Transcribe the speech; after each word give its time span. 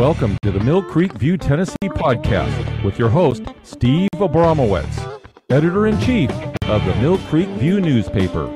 Welcome 0.00 0.38
to 0.40 0.50
the 0.50 0.60
Mill 0.60 0.82
Creek 0.82 1.12
View 1.12 1.36
Tennessee 1.36 1.76
podcast 1.82 2.82
with 2.82 2.98
your 2.98 3.10
host, 3.10 3.42
Steve 3.64 4.08
Abramowitz, 4.14 5.20
editor 5.50 5.88
in 5.88 6.00
chief 6.00 6.30
of 6.62 6.82
the 6.86 6.94
Mill 7.02 7.18
Creek 7.28 7.50
View 7.58 7.82
newspaper. 7.82 8.46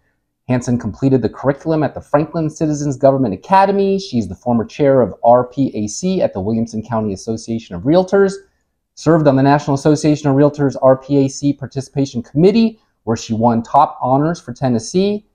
Hanson 0.48 0.78
completed 0.78 1.22
the 1.22 1.28
curriculum 1.28 1.82
at 1.82 1.94
the 1.94 2.00
Franklin 2.00 2.50
Citizens 2.50 2.96
Government 2.96 3.34
Academy. 3.34 3.98
She's 3.98 4.28
the 4.28 4.34
former 4.34 4.64
chair 4.64 5.00
of 5.00 5.14
RPAC 5.24 6.20
at 6.20 6.32
the 6.32 6.40
Williamson 6.40 6.82
County 6.82 7.12
Association 7.12 7.76
of 7.76 7.82
Realtors, 7.82 8.34
served 8.94 9.26
on 9.28 9.36
the 9.36 9.42
National 9.42 9.74
Association 9.74 10.28
of 10.28 10.36
Realtors 10.36 10.76
RPAC 10.82 11.58
Participation 11.58 12.22
Committee, 12.22 12.80
where 13.04 13.16
she 13.16 13.34
won 13.34 13.62
top 13.62 13.98
honors 14.02 14.40
for 14.40 14.52
Tennessee. 14.52 15.26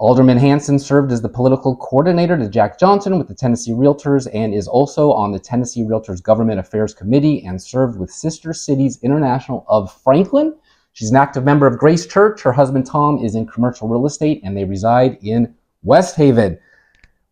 Alderman 0.00 0.38
Hanson 0.38 0.78
served 0.78 1.12
as 1.12 1.20
the 1.20 1.28
political 1.28 1.76
coordinator 1.76 2.34
to 2.38 2.48
Jack 2.48 2.78
Johnson 2.78 3.18
with 3.18 3.28
the 3.28 3.34
Tennessee 3.34 3.72
Realtors 3.72 4.26
and 4.32 4.54
is 4.54 4.66
also 4.66 5.12
on 5.12 5.30
the 5.30 5.38
Tennessee 5.38 5.82
Realtors 5.82 6.22
Government 6.22 6.58
Affairs 6.58 6.94
Committee 6.94 7.44
and 7.44 7.60
served 7.60 8.00
with 8.00 8.10
Sister 8.10 8.54
Cities 8.54 8.98
International 9.02 9.62
of 9.68 9.92
Franklin. 9.92 10.56
She's 10.94 11.10
an 11.10 11.16
active 11.16 11.44
member 11.44 11.66
of 11.66 11.76
Grace 11.76 12.06
Church. 12.06 12.40
Her 12.40 12.52
husband 12.52 12.86
Tom 12.86 13.22
is 13.22 13.34
in 13.34 13.46
commercial 13.46 13.88
real 13.88 14.06
estate 14.06 14.40
and 14.42 14.56
they 14.56 14.64
reside 14.64 15.18
in 15.20 15.54
Westhaven. 15.84 16.58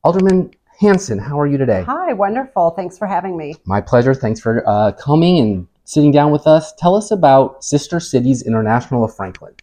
Alderman 0.05 0.51
Hanson, 0.79 1.19
how 1.19 1.41
are 1.41 1.47
you 1.47 1.57
today? 1.57 1.85
Hi, 1.85 2.13
wonderful. 2.13 2.73
Thanks 2.73 2.99
for 2.99 3.07
having 3.07 3.35
me. 3.39 3.55
My 3.65 3.81
pleasure. 3.81 4.13
Thanks 4.13 4.41
for 4.41 4.63
uh, 4.69 4.93
coming 4.93 5.39
and 5.39 5.67
sitting 5.85 6.13
down 6.13 6.33
with 6.33 6.47
us. 6.47 6.75
Tell 6.75 6.97
us 6.97 7.13
about 7.13 7.65
Sister 7.65 7.99
Cities 7.99 8.43
International 8.43 9.05
of 9.05 9.17
Franklin. 9.17 9.55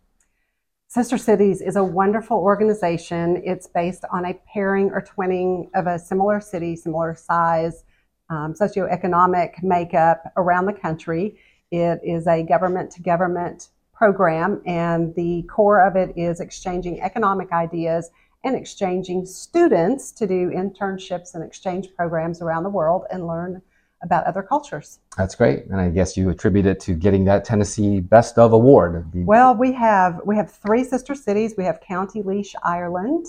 Sister 0.95 1.17
Cities 1.17 1.59
is 1.59 1.75
a 1.75 1.83
wonderful 1.83 2.37
organization. 2.37 3.41
It's 3.43 3.67
based 3.67 4.05
on 4.13 4.23
a 4.23 4.33
pairing 4.53 4.91
or 4.91 5.01
twinning 5.01 5.67
of 5.75 5.87
a 5.87 5.99
similar 5.99 6.39
city, 6.39 6.77
similar 6.77 7.13
size, 7.15 7.83
um, 8.29 8.53
socioeconomic 8.53 9.61
makeup 9.61 10.23
around 10.37 10.67
the 10.67 10.71
country. 10.71 11.37
It 11.69 11.99
is 12.01 12.27
a 12.27 12.43
government 12.43 12.91
to 12.91 13.01
government 13.01 13.71
program, 13.93 14.61
and 14.65 15.13
the 15.15 15.43
core 15.53 15.85
of 15.85 15.97
it 15.97 16.17
is 16.17 16.39
exchanging 16.39 17.01
economic 17.01 17.51
ideas 17.51 18.09
and 18.45 18.55
exchanging 18.55 19.25
students 19.25 20.13
to 20.13 20.25
do 20.25 20.49
internships 20.49 21.35
and 21.35 21.43
exchange 21.43 21.89
programs 21.97 22.41
around 22.41 22.63
the 22.63 22.69
world 22.69 23.03
and 23.11 23.27
learn 23.27 23.61
about 24.05 24.25
other 24.25 24.41
cultures. 24.41 24.99
That's 25.17 25.35
great, 25.35 25.65
and 25.65 25.81
I 25.81 25.89
guess 25.89 26.15
you 26.15 26.29
attribute 26.29 26.65
it 26.65 26.79
to 26.81 26.93
getting 26.93 27.25
that 27.25 27.43
Tennessee 27.43 27.99
Best 27.99 28.37
of 28.37 28.53
Award. 28.53 29.11
Well, 29.13 29.55
we 29.55 29.73
have 29.73 30.21
we 30.25 30.37
have 30.37 30.49
three 30.51 30.83
sister 30.83 31.15
cities. 31.15 31.55
We 31.57 31.65
have 31.65 31.81
County 31.81 32.21
Laois, 32.21 32.53
Ireland, 32.63 33.25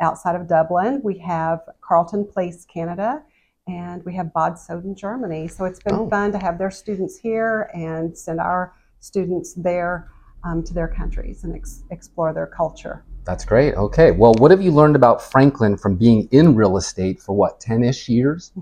outside 0.00 0.36
of 0.36 0.48
Dublin. 0.48 1.00
We 1.04 1.18
have 1.18 1.60
Carleton 1.82 2.24
Place, 2.24 2.64
Canada, 2.64 3.22
and 3.66 4.04
we 4.04 4.14
have 4.14 4.32
Bad 4.32 4.54
Soden, 4.58 4.94
Germany. 4.94 5.48
So 5.48 5.64
it's 5.66 5.80
been 5.80 5.96
oh. 5.96 6.08
fun 6.08 6.32
to 6.32 6.38
have 6.38 6.58
their 6.58 6.70
students 6.70 7.18
here 7.18 7.70
and 7.74 8.16
send 8.16 8.40
our 8.40 8.74
students 9.00 9.54
there 9.54 10.10
um, 10.44 10.62
to 10.64 10.74
their 10.74 10.88
countries 10.88 11.44
and 11.44 11.54
ex- 11.54 11.84
explore 11.90 12.32
their 12.32 12.46
culture. 12.46 13.04
That's 13.24 13.44
great. 13.44 13.74
Okay. 13.74 14.10
Well, 14.10 14.34
what 14.34 14.50
have 14.50 14.60
you 14.60 14.70
learned 14.70 14.96
about 14.96 15.22
Franklin 15.22 15.76
from 15.78 15.96
being 15.96 16.28
in 16.30 16.54
real 16.54 16.76
estate 16.76 17.20
for 17.20 17.34
what, 17.34 17.58
10 17.58 17.82
ish 17.82 18.08
years? 18.08 18.52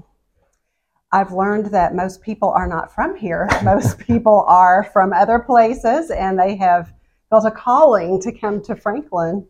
I've 1.12 1.32
learned 1.32 1.66
that 1.66 1.94
most 1.94 2.22
people 2.22 2.50
are 2.50 2.66
not 2.66 2.94
from 2.94 3.14
here. 3.16 3.48
Most 3.62 3.98
people 3.98 4.44
are 4.48 4.84
from 4.92 5.12
other 5.12 5.38
places 5.38 6.10
and 6.10 6.38
they 6.38 6.56
have 6.56 6.92
felt 7.28 7.44
a 7.44 7.50
calling 7.50 8.20
to 8.22 8.32
come 8.32 8.62
to 8.62 8.74
Franklin 8.74 9.46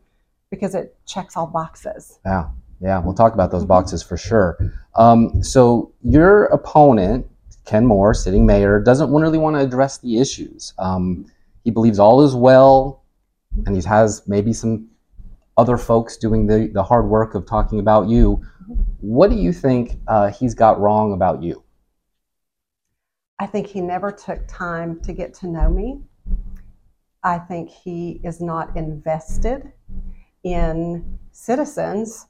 because 0.51 0.75
it 0.75 0.97
checks 1.07 1.37
all 1.37 1.47
boxes. 1.47 2.19
Yeah, 2.27 2.49
yeah, 2.81 2.99
we'll 2.99 3.15
talk 3.15 3.33
about 3.33 3.51
those 3.51 3.63
mm-hmm. 3.63 3.69
boxes 3.69 4.03
for 4.03 4.17
sure. 4.17 4.59
Um, 4.97 5.43
so, 5.43 5.93
your 6.03 6.47
opponent, 6.47 7.27
Ken 7.65 7.87
Moore, 7.87 8.13
sitting 8.13 8.45
mayor, 8.45 8.81
doesn't 8.81 9.11
really 9.13 9.39
want 9.39 9.57
to 9.57 9.61
address 9.61 9.99
the 9.99 10.19
issues. 10.19 10.75
Um, 10.79 11.27
he 11.65 11.71
believes 11.71 11.99
all 11.99 12.23
is 12.23 12.35
well, 12.35 13.05
and 13.67 13.77
he 13.77 13.83
has 13.89 14.23
maybe 14.27 14.53
some 14.53 14.89
other 15.57 15.77
folks 15.77 16.17
doing 16.17 16.47
the, 16.47 16.71
the 16.73 16.83
hard 16.83 17.09
work 17.09 17.35
of 17.35 17.47
talking 17.47 17.79
about 17.79 18.09
you. 18.09 18.45
What 19.01 19.31
do 19.31 19.37
you 19.37 19.53
think 19.53 19.99
uh, 20.07 20.31
he's 20.31 20.55
got 20.55 20.81
wrong 20.81 21.13
about 21.13 21.43
you? 21.43 21.63
I 23.39 23.47
think 23.47 23.67
he 23.67 23.81
never 23.81 24.13
took 24.13 24.47
time 24.47 25.01
to 25.01 25.13
get 25.13 25.35
to 25.35 25.49
know 25.49 25.69
me. 25.69 26.01
I 27.25 27.39
think 27.39 27.71
he 27.71 28.21
is 28.25 28.41
not 28.41 28.77
invested 28.77 29.73
in 30.45 31.19
citizens, 31.33 32.27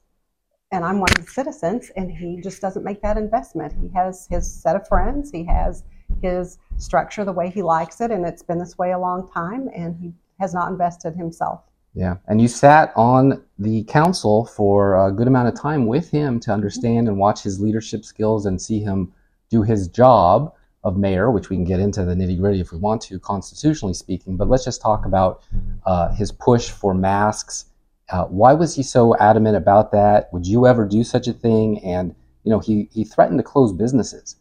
and 0.71 0.85
I'm 0.85 1.01
one 1.01 1.11
of 1.13 1.25
the 1.25 1.31
citizens, 1.31 1.91
and 1.97 2.11
he 2.11 2.41
just 2.43 2.61
doesn't 2.61 2.85
make 2.85 3.03
that 3.03 3.17
investment. 3.17 3.75
He 3.81 3.89
has 3.95 4.27
his 4.31 4.51
set 4.51 4.77
of 4.77 4.87
friends, 4.89 5.31
he 5.31 5.45
has 5.45 5.85
his 6.23 6.59
structure 6.79 7.25
the 7.25 7.33
way 7.33 7.51
he 7.51 7.63
likes 7.63 8.01
it, 8.01 8.11
and 8.11 8.25
it's 8.25 8.43
been 8.43 8.59
this 8.59 8.79
way 8.79 8.93
a 8.93 8.99
long 8.99 9.29
time, 9.31 9.69
and 9.75 9.97
he 9.97 10.13
has 10.41 10.55
not 10.55 10.71
invested 10.71 11.15
himself. 11.15 11.63
Yeah, 11.95 12.17
and 12.27 12.41
you 12.41 12.49
sat 12.49 12.93
on 12.97 13.45
the 13.59 13.85
council 13.85 14.47
for 14.47 15.07
a 15.07 15.13
good 15.13 15.27
amount 15.27 15.49
of 15.49 15.61
time 15.61 15.87
with 15.87 16.11
him 16.11 16.41
to 16.41 16.53
understand 16.53 17.07
and 17.07 17.19
watch 17.19 17.43
his 17.43 17.61
leadership 17.61 18.05
skills 18.05 18.47
and 18.47 18.61
see 18.61 18.81
him 18.81 19.13
do 19.51 19.63
his 19.63 19.89
job 19.89 20.55
of 20.85 20.97
mayor, 20.97 21.31
which 21.31 21.51
we 21.51 21.57
can 21.57 21.65
get 21.65 21.81
into 21.81 22.05
the 22.05 22.15
nitty 22.15 22.39
gritty 22.41 22.61
if 22.61 22.73
we 22.73 22.79
want 22.79 23.03
to, 23.03 23.19
constitutionally 23.21 23.95
speaking. 23.95 24.37
But 24.37 24.49
let's 24.49 24.65
just 24.65 24.81
talk 24.81 25.05
about 25.05 25.45
uh, 25.85 26.15
his 26.15 26.33
push 26.33 26.71
for 26.71 26.95
masks. 26.95 27.67
Uh, 28.09 28.25
why 28.25 28.55
was 28.55 28.75
he 28.75 28.83
so 28.83 29.17
adamant 29.19 29.57
about 29.57 29.93
that? 29.93 30.33
Would 30.33 30.47
you 30.47 30.67
ever 30.67 30.87
do 30.87 31.05
such 31.05 31.29
a 31.29 31.33
thing? 31.33 31.79
And 31.85 32.15
you 32.43 32.51
know, 32.51 32.59
he 32.59 32.89
he 32.91 33.05
threatened 33.05 33.39
to 33.39 33.45
close 33.45 33.73
businesses. 33.73 34.37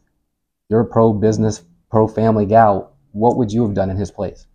You're 0.70 0.82
a 0.82 0.86
pro 0.86 1.14
business, 1.14 1.64
pro 1.90 2.08
family 2.08 2.46
gal. 2.46 2.96
What 3.12 3.38
would 3.38 3.52
you 3.52 3.64
have 3.64 3.74
done 3.74 3.90
in 3.90 3.98
his 3.98 4.10
place? 4.10 4.48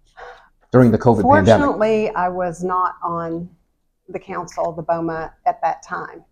During 0.76 0.90
the 0.90 0.98
COVID 0.98 1.22
Fortunately, 1.22 1.32
pandemic? 1.32 1.64
Fortunately, 1.64 2.10
I 2.10 2.28
was 2.28 2.62
not 2.62 2.96
on 3.02 3.48
the 4.10 4.18
council, 4.18 4.68
of 4.68 4.76
the 4.76 4.82
BOMA, 4.82 5.32
at 5.46 5.58
that 5.62 5.82
time. 5.82 6.22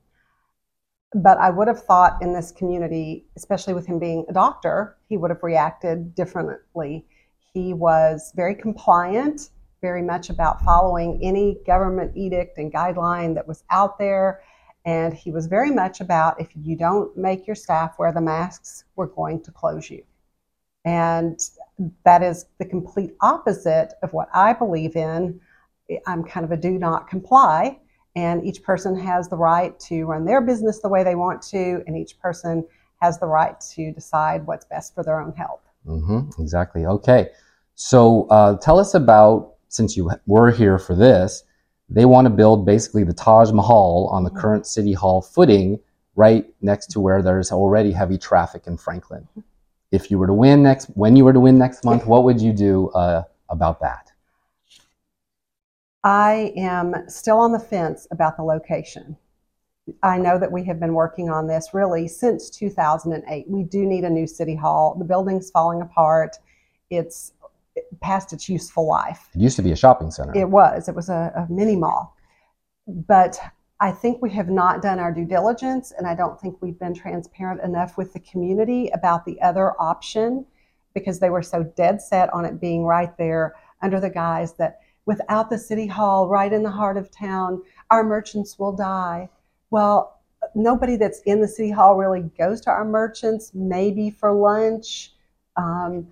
But 1.14 1.38
I 1.38 1.48
would 1.48 1.66
have 1.66 1.82
thought 1.82 2.20
in 2.20 2.34
this 2.34 2.52
community, 2.52 3.24
especially 3.36 3.72
with 3.72 3.86
him 3.86 3.98
being 3.98 4.26
a 4.28 4.34
doctor, 4.34 4.98
he 5.08 5.16
would 5.16 5.30
have 5.30 5.42
reacted 5.42 6.14
differently. 6.14 7.06
He 7.54 7.72
was 7.72 8.32
very 8.36 8.54
compliant, 8.54 9.48
very 9.80 10.02
much 10.02 10.28
about 10.28 10.62
following 10.62 11.20
any 11.22 11.58
government 11.66 12.12
edict 12.14 12.58
and 12.58 12.70
guideline 12.70 13.34
that 13.36 13.48
was 13.48 13.64
out 13.70 13.98
there. 13.98 14.42
And 14.84 15.14
he 15.14 15.30
was 15.30 15.46
very 15.46 15.70
much 15.70 16.02
about 16.02 16.38
if 16.38 16.48
you 16.54 16.76
don't 16.76 17.16
make 17.16 17.46
your 17.46 17.56
staff 17.56 17.98
wear 17.98 18.12
the 18.12 18.20
masks, 18.20 18.84
we're 18.96 19.06
going 19.06 19.42
to 19.44 19.50
close 19.50 19.88
you. 19.88 20.04
And 20.84 21.40
that 22.04 22.22
is 22.22 22.46
the 22.58 22.64
complete 22.64 23.14
opposite 23.20 23.94
of 24.02 24.12
what 24.12 24.28
I 24.34 24.52
believe 24.52 24.96
in. 24.96 25.40
I'm 26.06 26.24
kind 26.24 26.44
of 26.44 26.52
a 26.52 26.56
do 26.56 26.78
not 26.78 27.08
comply, 27.08 27.78
and 28.16 28.44
each 28.44 28.62
person 28.62 28.98
has 28.98 29.28
the 29.28 29.36
right 29.36 29.78
to 29.80 30.04
run 30.04 30.24
their 30.24 30.40
business 30.40 30.80
the 30.80 30.88
way 30.88 31.04
they 31.04 31.14
want 31.14 31.42
to, 31.42 31.82
and 31.86 31.96
each 31.96 32.18
person 32.20 32.64
has 33.00 33.18
the 33.18 33.26
right 33.26 33.60
to 33.74 33.92
decide 33.92 34.46
what's 34.46 34.64
best 34.66 34.94
for 34.94 35.02
their 35.02 35.20
own 35.20 35.32
health. 35.32 35.60
Mm-hmm, 35.86 36.40
exactly. 36.40 36.86
Okay. 36.86 37.30
So 37.74 38.26
uh, 38.28 38.56
tell 38.58 38.78
us 38.78 38.94
about, 38.94 39.54
since 39.68 39.96
you 39.96 40.10
were 40.26 40.50
here 40.50 40.78
for 40.78 40.94
this, 40.94 41.44
they 41.90 42.04
want 42.04 42.26
to 42.26 42.30
build 42.30 42.64
basically 42.64 43.04
the 43.04 43.12
Taj 43.12 43.52
Mahal 43.52 44.08
on 44.10 44.24
the 44.24 44.30
current 44.30 44.66
City 44.66 44.92
Hall 44.92 45.20
footing 45.20 45.80
right 46.16 46.46
next 46.62 46.86
to 46.92 47.00
where 47.00 47.20
there's 47.20 47.52
already 47.52 47.92
heavy 47.92 48.16
traffic 48.16 48.66
in 48.66 48.76
Franklin. 48.76 49.28
If 49.94 50.10
you 50.10 50.18
were 50.18 50.26
to 50.26 50.34
win 50.34 50.62
next, 50.62 50.86
when 50.94 51.14
you 51.14 51.24
were 51.24 51.32
to 51.32 51.40
win 51.40 51.56
next 51.56 51.84
month, 51.84 52.04
what 52.04 52.24
would 52.24 52.40
you 52.40 52.52
do 52.52 52.88
uh, 52.90 53.22
about 53.48 53.80
that? 53.80 54.10
I 56.02 56.52
am 56.56 57.08
still 57.08 57.38
on 57.38 57.52
the 57.52 57.58
fence 57.58 58.06
about 58.10 58.36
the 58.36 58.42
location. 58.42 59.16
I 60.02 60.18
know 60.18 60.38
that 60.38 60.50
we 60.50 60.64
have 60.64 60.80
been 60.80 60.94
working 60.94 61.30
on 61.30 61.46
this 61.46 61.70
really 61.72 62.08
since 62.08 62.50
2008. 62.50 63.48
We 63.48 63.62
do 63.62 63.86
need 63.86 64.04
a 64.04 64.10
new 64.10 64.26
city 64.26 64.56
hall. 64.56 64.96
The 64.98 65.04
building's 65.04 65.50
falling 65.50 65.80
apart. 65.80 66.36
It's 66.90 67.32
past 68.00 68.32
its 68.32 68.48
useful 68.48 68.88
life. 68.88 69.28
It 69.34 69.40
used 69.40 69.56
to 69.56 69.62
be 69.62 69.72
a 69.72 69.76
shopping 69.76 70.10
center. 70.10 70.36
It 70.36 70.48
was. 70.48 70.88
It 70.88 70.94
was 70.94 71.08
a, 71.08 71.32
a 71.36 71.52
mini 71.52 71.76
mall. 71.76 72.16
But 72.86 73.38
I 73.80 73.90
think 73.90 74.22
we 74.22 74.30
have 74.30 74.48
not 74.48 74.82
done 74.82 74.98
our 74.98 75.12
due 75.12 75.24
diligence, 75.24 75.92
and 75.96 76.06
I 76.06 76.14
don't 76.14 76.40
think 76.40 76.56
we've 76.60 76.78
been 76.78 76.94
transparent 76.94 77.60
enough 77.62 77.98
with 77.98 78.12
the 78.12 78.20
community 78.20 78.88
about 78.94 79.24
the 79.24 79.40
other 79.42 79.72
option 79.80 80.46
because 80.94 81.18
they 81.18 81.30
were 81.30 81.42
so 81.42 81.64
dead 81.64 82.00
set 82.00 82.32
on 82.32 82.44
it 82.44 82.60
being 82.60 82.84
right 82.84 83.16
there 83.18 83.54
under 83.82 84.00
the 84.00 84.10
guise 84.10 84.54
that 84.54 84.80
without 85.06 85.50
the 85.50 85.58
city 85.58 85.86
hall 85.86 86.28
right 86.28 86.52
in 86.52 86.62
the 86.62 86.70
heart 86.70 86.96
of 86.96 87.10
town, 87.10 87.62
our 87.90 88.04
merchants 88.04 88.58
will 88.58 88.72
die. 88.72 89.28
Well, 89.70 90.20
nobody 90.54 90.96
that's 90.96 91.20
in 91.26 91.40
the 91.40 91.48
city 91.48 91.70
hall 91.70 91.96
really 91.96 92.22
goes 92.38 92.60
to 92.62 92.70
our 92.70 92.84
merchants, 92.84 93.52
maybe 93.54 94.08
for 94.08 94.32
lunch. 94.32 95.12
Um, 95.56 96.08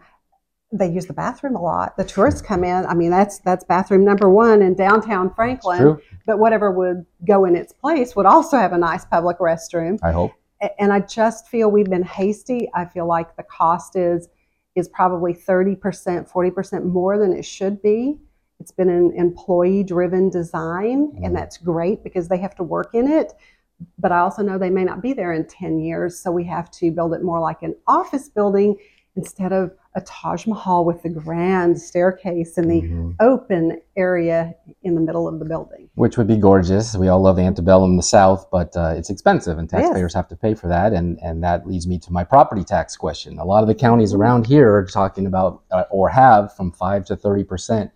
they 0.73 0.89
use 0.89 1.07
the 1.07 1.13
bathroom 1.13 1.55
a 1.55 1.61
lot. 1.61 1.97
The 1.97 2.05
tourists 2.05 2.41
come 2.41 2.65
in. 2.65 2.87
I 2.87 2.95
mean, 2.95 3.11
that's 3.11 3.39
that's 3.41 3.65
bathroom 3.65 4.05
number 4.05 4.31
one 4.31 4.63
in 4.63 4.75
downtown 4.75 5.33
Franklin. 5.35 5.79
True. 5.79 6.01
But 6.27 6.39
whatever 6.39 6.71
would 6.71 7.05
go 7.27 7.45
in 7.45 7.55
its 7.57 7.73
place 7.73 8.17
would 8.17 8.27
also 8.27 8.57
have 8.57 8.73
a 8.73 8.79
nice 8.79 9.05
public 9.05 9.39
restroom. 9.39 9.99
I 10.03 10.13
hope. 10.13 10.33
And 10.79 10.93
I 10.93 11.01
just 11.01 11.49
feel 11.49 11.71
we've 11.71 11.91
been 11.91 12.05
hasty. 12.05 12.71
I 12.75 12.87
feel 12.87 13.07
like 13.07 13.37
the 13.37 13.43
cost 13.43 13.97
is 13.97 14.29
is 14.75 14.89
probably 14.89 15.35
30%, 15.35 15.77
40% 16.33 16.85
more 16.87 17.19
than 17.19 17.35
it 17.35 17.45
should 17.45 17.83
be. 17.83 18.19
It's 18.59 18.73
been 18.73 18.89
an 18.89 19.13
employee 19.15 19.83
driven 19.83 20.31
design, 20.31 21.09
Mhm. 21.09 21.27
and 21.27 21.37
that's 21.37 21.59
great 21.59 22.03
because 22.03 22.29
they 22.29 22.39
have 22.39 22.55
to 22.55 22.63
work 22.63 22.95
in 22.95 23.07
it. 23.07 23.35
But 23.99 24.13
I 24.13 24.21
also 24.21 24.43
know 24.43 24.57
they 24.57 24.71
may 24.71 24.85
not 24.85 25.03
be 25.03 25.13
there 25.13 25.33
in 25.35 25.45
10 25.47 25.79
years, 25.79 26.19
so 26.19 26.31
we 26.33 26.45
have 26.45 26.71
to 26.71 26.91
build 26.91 27.13
it 27.13 27.23
more 27.23 27.39
like 27.41 27.63
an 27.63 27.75
office 27.87 28.31
building 28.31 28.77
instead 29.17 29.53
of 29.53 29.71
a 29.95 30.01
Taj 30.01 30.47
Mahal 30.47 30.85
with 30.87 31.03
the 31.03 31.11
grand 31.11 31.79
staircase 31.79 32.57
and 32.57 32.71
the 32.71 32.81
Mhm. 32.83 33.15
open 33.21 33.79
area 33.95 34.55
in 34.83 34.95
the 34.95 35.01
middle 35.03 35.29
of 35.29 35.39
the 35.39 35.45
building. 35.45 35.91
Which 35.97 36.17
would 36.17 36.27
be 36.27 36.39
gorgeous. 36.39 36.97
We 36.97 37.09
all 37.09 37.21
love 37.21 37.39
antebellum 37.39 37.91
in 37.91 37.97
the 37.99 38.03
South, 38.03 38.47
but 38.51 38.75
uh, 38.75 38.95
it's 38.97 39.11
expensive, 39.11 39.59
and 39.59 39.69
Yes. 39.71 39.83
taxpayers 39.83 40.15
have 40.15 40.29
to 40.29 40.37
pay 40.37 40.55
for 40.55 40.69
that. 40.69 40.93
And 40.95 41.19
and 41.23 41.43
that 41.45 41.67
leads 41.67 41.87
me 41.87 41.99
to 41.99 42.13
my 42.13 42.25
property 42.25 42.65
tax 42.65 42.97
question. 42.97 43.39
A 43.39 43.45
lot 43.45 43.63
of 43.63 43.69
the 43.69 43.75
counties 43.75 44.15
around 44.15 44.47
here 44.47 44.73
are 44.75 44.87
talking 44.87 45.27
about, 45.27 45.61
uh, 45.71 45.85
or 45.91 46.09
have, 46.09 46.53
from 46.55 46.73
five 46.73 47.05
to 47.07 47.17
thirty 47.17 47.45
percent 47.45 47.91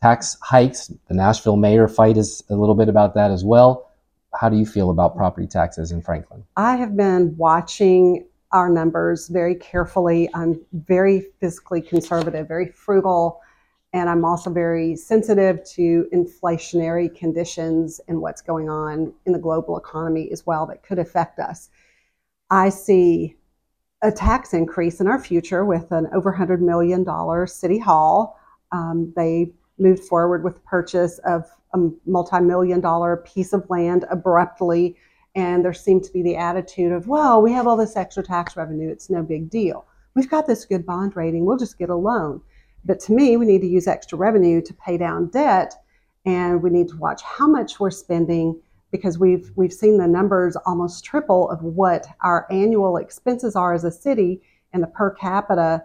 tax 0.00 0.38
hikes. 0.40 0.86
The 1.08 1.14
Nashville 1.14 1.56
mayor 1.56 1.88
fight 1.88 2.16
is 2.16 2.44
a 2.48 2.54
little 2.54 2.76
bit 2.76 2.88
about 2.88 3.14
that 3.14 3.30
as 3.32 3.44
well. 3.44 3.86
How 4.34 4.48
do 4.48 4.56
you 4.56 4.64
feel 4.64 4.90
about 4.90 5.16
property 5.16 5.48
taxes 5.48 5.90
in 5.90 6.00
Franklin? 6.00 6.44
I 6.56 6.76
have 6.76 6.96
been 6.96 7.34
watching 7.36 8.24
our 8.52 8.68
numbers 8.68 9.28
very 9.28 9.54
carefully. 9.54 10.28
I'm 10.34 10.60
very 10.72 11.26
fiscally 11.42 11.86
conservative, 11.86 12.48
very 12.48 12.66
frugal, 12.72 13.40
and 13.92 14.08
I'm 14.08 14.24
also 14.24 14.50
very 14.50 14.96
sensitive 14.96 15.64
to 15.74 16.06
inflationary 16.12 17.14
conditions 17.14 18.00
and 18.08 18.20
what's 18.20 18.42
going 18.42 18.68
on 18.68 19.12
in 19.26 19.32
the 19.32 19.38
global 19.38 19.76
economy 19.76 20.30
as 20.32 20.46
well 20.46 20.66
that 20.66 20.82
could 20.82 20.98
affect 20.98 21.38
us. 21.38 21.70
I 22.50 22.68
see 22.68 23.36
a 24.02 24.10
tax 24.10 24.54
increase 24.54 25.00
in 25.00 25.06
our 25.06 25.18
future 25.18 25.64
with 25.64 25.92
an 25.92 26.08
over 26.12 26.32
$100 26.32 26.60
million 26.60 27.04
city 27.46 27.78
hall. 27.78 28.38
Um, 28.72 29.12
they 29.16 29.52
moved 29.78 30.04
forward 30.04 30.44
with 30.44 30.54
the 30.54 30.60
purchase 30.60 31.18
of 31.18 31.44
a 31.74 31.78
multi 32.06 32.40
million 32.40 32.80
dollar 32.80 33.18
piece 33.18 33.52
of 33.52 33.68
land 33.68 34.04
abruptly 34.10 34.96
and 35.34 35.64
there 35.64 35.72
seemed 35.72 36.04
to 36.04 36.12
be 36.12 36.22
the 36.22 36.36
attitude 36.36 36.92
of, 36.92 37.06
well, 37.06 37.40
we 37.40 37.52
have 37.52 37.66
all 37.66 37.76
this 37.76 37.96
extra 37.96 38.22
tax 38.22 38.56
revenue, 38.56 38.90
it's 38.90 39.10
no 39.10 39.22
big 39.22 39.50
deal. 39.50 39.86
We've 40.14 40.30
got 40.30 40.46
this 40.46 40.64
good 40.64 40.84
bond 40.84 41.16
rating, 41.16 41.44
we'll 41.44 41.56
just 41.56 41.78
get 41.78 41.90
a 41.90 41.94
loan. 41.94 42.40
But 42.84 43.00
to 43.00 43.12
me, 43.12 43.36
we 43.36 43.46
need 43.46 43.60
to 43.60 43.68
use 43.68 43.86
extra 43.86 44.18
revenue 44.18 44.60
to 44.62 44.74
pay 44.74 44.96
down 44.96 45.28
debt, 45.28 45.74
and 46.24 46.62
we 46.62 46.70
need 46.70 46.88
to 46.88 46.96
watch 46.96 47.22
how 47.22 47.46
much 47.46 47.78
we're 47.78 47.90
spending 47.90 48.60
because 48.90 49.18
we've 49.18 49.52
we've 49.54 49.72
seen 49.72 49.98
the 49.98 50.06
numbers 50.06 50.56
almost 50.66 51.04
triple 51.04 51.48
of 51.50 51.62
what 51.62 52.06
our 52.22 52.46
annual 52.50 52.96
expenses 52.96 53.54
are 53.54 53.72
as 53.72 53.84
a 53.84 53.90
city 53.90 54.42
and 54.72 54.82
the 54.82 54.88
per 54.88 55.10
capita 55.10 55.84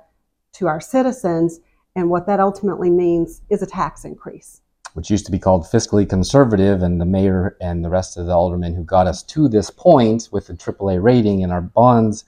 to 0.53 0.67
our 0.67 0.81
citizens, 0.81 1.59
and 1.95 2.09
what 2.09 2.25
that 2.27 2.39
ultimately 2.39 2.89
means 2.89 3.41
is 3.49 3.61
a 3.61 3.67
tax 3.67 4.05
increase. 4.05 4.61
Which 4.95 5.09
used 5.09 5.25
to 5.25 5.31
be 5.31 5.37
called 5.37 5.65
fiscally 5.65 6.09
conservative, 6.09 6.81
and 6.81 7.01
the 7.01 7.05
mayor 7.05 7.57
and 7.59 7.83
the 7.83 7.89
rest 7.89 8.15
of 8.15 8.25
the 8.25 8.31
aldermen 8.31 8.73
who 8.73 8.83
got 8.83 9.07
us 9.07 9.21
to 9.21 9.49
this 9.49 9.69
point 9.69 10.29
with 10.31 10.47
the 10.47 10.53
AAA 10.53 11.03
rating 11.03 11.43
and 11.43 11.51
our 11.51 11.61
bonds 11.61 12.23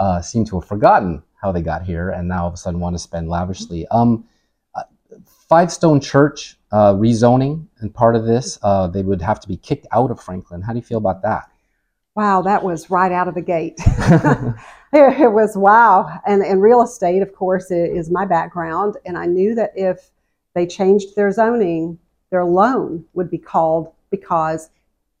uh, 0.00 0.20
seem 0.20 0.44
to 0.44 0.58
have 0.58 0.68
forgotten 0.68 1.22
how 1.40 1.52
they 1.52 1.62
got 1.62 1.84
here, 1.84 2.10
and 2.10 2.26
now 2.26 2.42
all 2.42 2.48
of 2.48 2.54
a 2.54 2.56
sudden 2.56 2.80
want 2.80 2.94
to 2.94 2.98
spend 2.98 3.28
lavishly. 3.28 3.86
Um, 3.92 4.24
uh, 4.74 4.82
Five 5.48 5.70
Stone 5.70 6.00
Church 6.00 6.56
uh, 6.72 6.94
rezoning 6.94 7.66
and 7.78 7.94
part 7.94 8.16
of 8.16 8.26
this, 8.26 8.58
uh, 8.64 8.88
they 8.88 9.02
would 9.02 9.22
have 9.22 9.38
to 9.38 9.46
be 9.46 9.56
kicked 9.56 9.86
out 9.92 10.10
of 10.10 10.20
Franklin. 10.20 10.60
How 10.60 10.72
do 10.72 10.78
you 10.80 10.84
feel 10.84 10.98
about 10.98 11.22
that? 11.22 11.48
Wow, 12.16 12.42
that 12.42 12.64
was 12.64 12.90
right 12.90 13.12
out 13.12 13.28
of 13.28 13.34
the 13.34 13.40
gate. 13.40 13.74
it 14.92 15.32
was 15.32 15.56
wow. 15.56 16.20
And, 16.26 16.42
and 16.42 16.60
real 16.60 16.82
estate, 16.82 17.22
of 17.22 17.32
course, 17.32 17.70
is 17.70 18.10
my 18.10 18.24
background. 18.24 18.96
And 19.06 19.16
I 19.16 19.26
knew 19.26 19.54
that 19.54 19.70
if 19.76 20.10
they 20.54 20.66
changed 20.66 21.14
their 21.14 21.30
zoning, 21.30 21.96
their 22.30 22.44
loan 22.44 23.04
would 23.14 23.30
be 23.30 23.38
called 23.38 23.92
because 24.10 24.70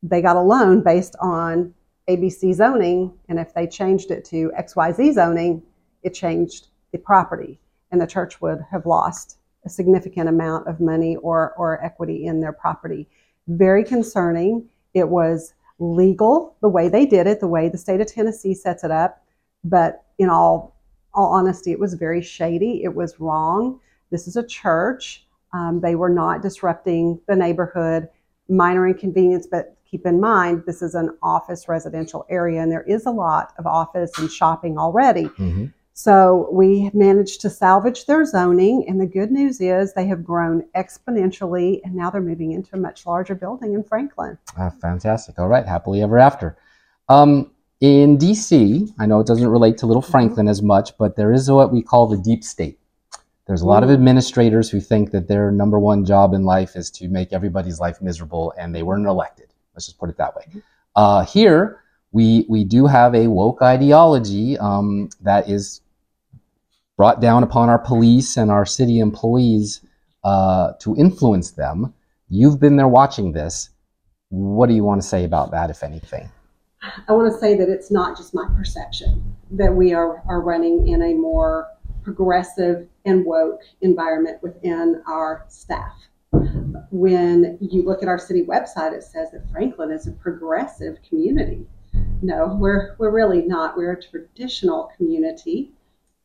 they 0.02 0.22
got 0.22 0.36
a 0.36 0.40
loan 0.40 0.82
based 0.82 1.16
on 1.20 1.74
ABC 2.08 2.54
zoning. 2.54 3.12
And 3.28 3.38
if 3.38 3.54
they 3.54 3.66
changed 3.66 4.10
it 4.10 4.24
to 4.26 4.52
XYZ 4.58 5.14
zoning, 5.14 5.62
it 6.02 6.14
changed 6.14 6.68
the 6.92 6.98
property. 6.98 7.60
And 7.90 8.00
the 8.00 8.06
church 8.06 8.40
would 8.40 8.64
have 8.70 8.86
lost 8.86 9.38
a 9.64 9.68
significant 9.68 10.28
amount 10.28 10.66
of 10.68 10.80
money 10.80 11.16
or, 11.16 11.54
or 11.56 11.84
equity 11.84 12.26
in 12.26 12.40
their 12.40 12.52
property. 12.52 13.08
Very 13.48 13.84
concerning. 13.84 14.68
It 14.94 15.08
was 15.08 15.54
legal 15.78 16.56
the 16.60 16.68
way 16.68 16.88
they 16.88 17.06
did 17.06 17.26
it, 17.26 17.40
the 17.40 17.48
way 17.48 17.68
the 17.68 17.78
state 17.78 18.00
of 18.00 18.06
Tennessee 18.06 18.54
sets 18.54 18.84
it 18.84 18.90
up. 18.90 19.22
But 19.64 20.04
in 20.18 20.28
all, 20.28 20.76
all 21.14 21.32
honesty, 21.32 21.72
it 21.72 21.80
was 21.80 21.94
very 21.94 22.22
shady. 22.22 22.82
It 22.84 22.94
was 22.94 23.20
wrong. 23.20 23.80
This 24.10 24.26
is 24.26 24.36
a 24.36 24.46
church. 24.46 25.26
Um, 25.52 25.80
they 25.80 25.94
were 25.94 26.10
not 26.10 26.42
disrupting 26.42 27.20
the 27.26 27.36
neighborhood, 27.36 28.08
minor 28.48 28.86
inconvenience, 28.86 29.46
but 29.50 29.76
keep 29.90 30.04
in 30.04 30.20
mind 30.20 30.62
this 30.66 30.82
is 30.82 30.94
an 30.94 31.16
office 31.22 31.68
residential 31.68 32.26
area 32.28 32.62
and 32.62 32.70
there 32.70 32.82
is 32.82 33.06
a 33.06 33.10
lot 33.10 33.54
of 33.58 33.66
office 33.66 34.10
and 34.18 34.30
shopping 34.30 34.78
already. 34.78 35.24
Mhm. 35.28 35.72
So 35.94 36.48
we 36.52 36.90
managed 36.94 37.40
to 37.40 37.50
salvage 37.50 38.06
their 38.06 38.24
zoning, 38.24 38.84
and 38.86 39.00
the 39.00 39.06
good 39.06 39.32
news 39.32 39.60
is 39.60 39.94
they 39.94 40.06
have 40.06 40.22
grown 40.22 40.62
exponentially, 40.76 41.80
and 41.82 41.92
now 41.92 42.08
they're 42.08 42.20
moving 42.20 42.52
into 42.52 42.76
a 42.76 42.78
much 42.78 43.04
larger 43.04 43.34
building 43.34 43.74
in 43.74 43.82
Franklin. 43.82 44.38
Ah, 44.56 44.70
fantastic. 44.80 45.40
All 45.40 45.48
right, 45.48 45.66
happily 45.66 46.00
ever 46.00 46.16
after. 46.16 46.56
Um, 47.08 47.50
in 47.80 48.16
DC, 48.16 48.92
I 49.00 49.06
know 49.06 49.18
it 49.18 49.26
doesn't 49.26 49.48
relate 49.48 49.76
to 49.78 49.86
Little 49.86 50.00
Franklin 50.02 50.46
as 50.46 50.62
much, 50.62 50.96
but 50.98 51.16
there 51.16 51.32
is 51.32 51.50
what 51.50 51.72
we 51.72 51.82
call 51.82 52.06
the 52.06 52.16
deep 52.16 52.44
state. 52.44 52.77
There's 53.48 53.62
a 53.62 53.66
lot 53.66 53.82
of 53.82 53.90
administrators 53.90 54.68
who 54.68 54.78
think 54.78 55.10
that 55.12 55.26
their 55.26 55.50
number 55.50 55.78
one 55.78 56.04
job 56.04 56.34
in 56.34 56.44
life 56.44 56.76
is 56.76 56.90
to 56.92 57.08
make 57.08 57.32
everybody's 57.32 57.80
life 57.80 58.02
miserable, 58.02 58.52
and 58.58 58.74
they 58.74 58.82
weren't 58.82 59.06
elected. 59.06 59.46
Let's 59.74 59.86
just 59.86 59.98
put 59.98 60.10
it 60.10 60.18
that 60.18 60.36
way. 60.36 60.44
Uh, 60.94 61.24
here, 61.24 61.82
we 62.12 62.44
we 62.50 62.62
do 62.64 62.86
have 62.86 63.14
a 63.14 63.26
woke 63.26 63.62
ideology 63.62 64.58
um, 64.58 65.08
that 65.22 65.48
is 65.48 65.80
brought 66.98 67.22
down 67.22 67.42
upon 67.42 67.70
our 67.70 67.78
police 67.78 68.36
and 68.36 68.50
our 68.50 68.66
city 68.66 68.98
employees 68.98 69.80
uh, 70.24 70.72
to 70.80 70.94
influence 70.96 71.52
them. 71.52 71.94
You've 72.28 72.60
been 72.60 72.76
there 72.76 72.88
watching 72.88 73.32
this. 73.32 73.70
What 74.28 74.68
do 74.68 74.74
you 74.74 74.84
want 74.84 75.00
to 75.00 75.08
say 75.08 75.24
about 75.24 75.52
that, 75.52 75.70
if 75.70 75.82
anything? 75.82 76.30
I 77.08 77.12
want 77.12 77.32
to 77.32 77.38
say 77.38 77.56
that 77.56 77.70
it's 77.70 77.90
not 77.90 78.14
just 78.14 78.34
my 78.34 78.46
perception 78.56 79.36
that 79.52 79.74
we 79.74 79.94
are, 79.94 80.22
are 80.28 80.42
running 80.42 80.88
in 80.88 81.02
a 81.02 81.14
more 81.14 81.68
progressive 82.08 82.88
and 83.04 83.22
woke 83.26 83.60
environment 83.82 84.42
within 84.42 85.02
our 85.06 85.44
staff. 85.48 85.92
When 86.90 87.58
you 87.60 87.82
look 87.82 88.02
at 88.02 88.08
our 88.08 88.18
city 88.18 88.44
website, 88.44 88.94
it 88.94 89.02
says 89.02 89.30
that 89.32 89.50
Franklin 89.52 89.90
is 89.90 90.06
a 90.06 90.12
progressive 90.12 90.96
community. 91.06 91.66
No, 92.22 92.56
we're, 92.58 92.96
we're 92.96 93.10
really 93.10 93.42
not. 93.42 93.76
We're 93.76 93.92
a 93.92 94.02
traditional 94.02 94.90
community. 94.96 95.72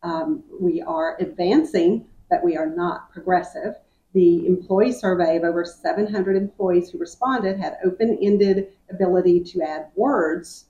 Um, 0.04 0.46
we 0.58 0.82
are 0.82 1.18
advancing, 1.20 2.06
but 2.30 2.42
we 2.46 2.56
are 2.56 2.70
not 2.70 3.12
progressive. 3.12 3.76
The 4.14 4.48
employee 4.48 4.94
survey 4.94 5.36
of 5.36 5.44
over 5.44 5.66
700 5.66 6.38
employees 6.38 6.92
who 6.92 6.98
responded 6.98 7.60
had 7.60 7.78
open 7.84 8.18
ended 8.22 8.70
ability 8.90 9.42
to 9.44 9.62
add 9.62 9.88
words 9.96 10.68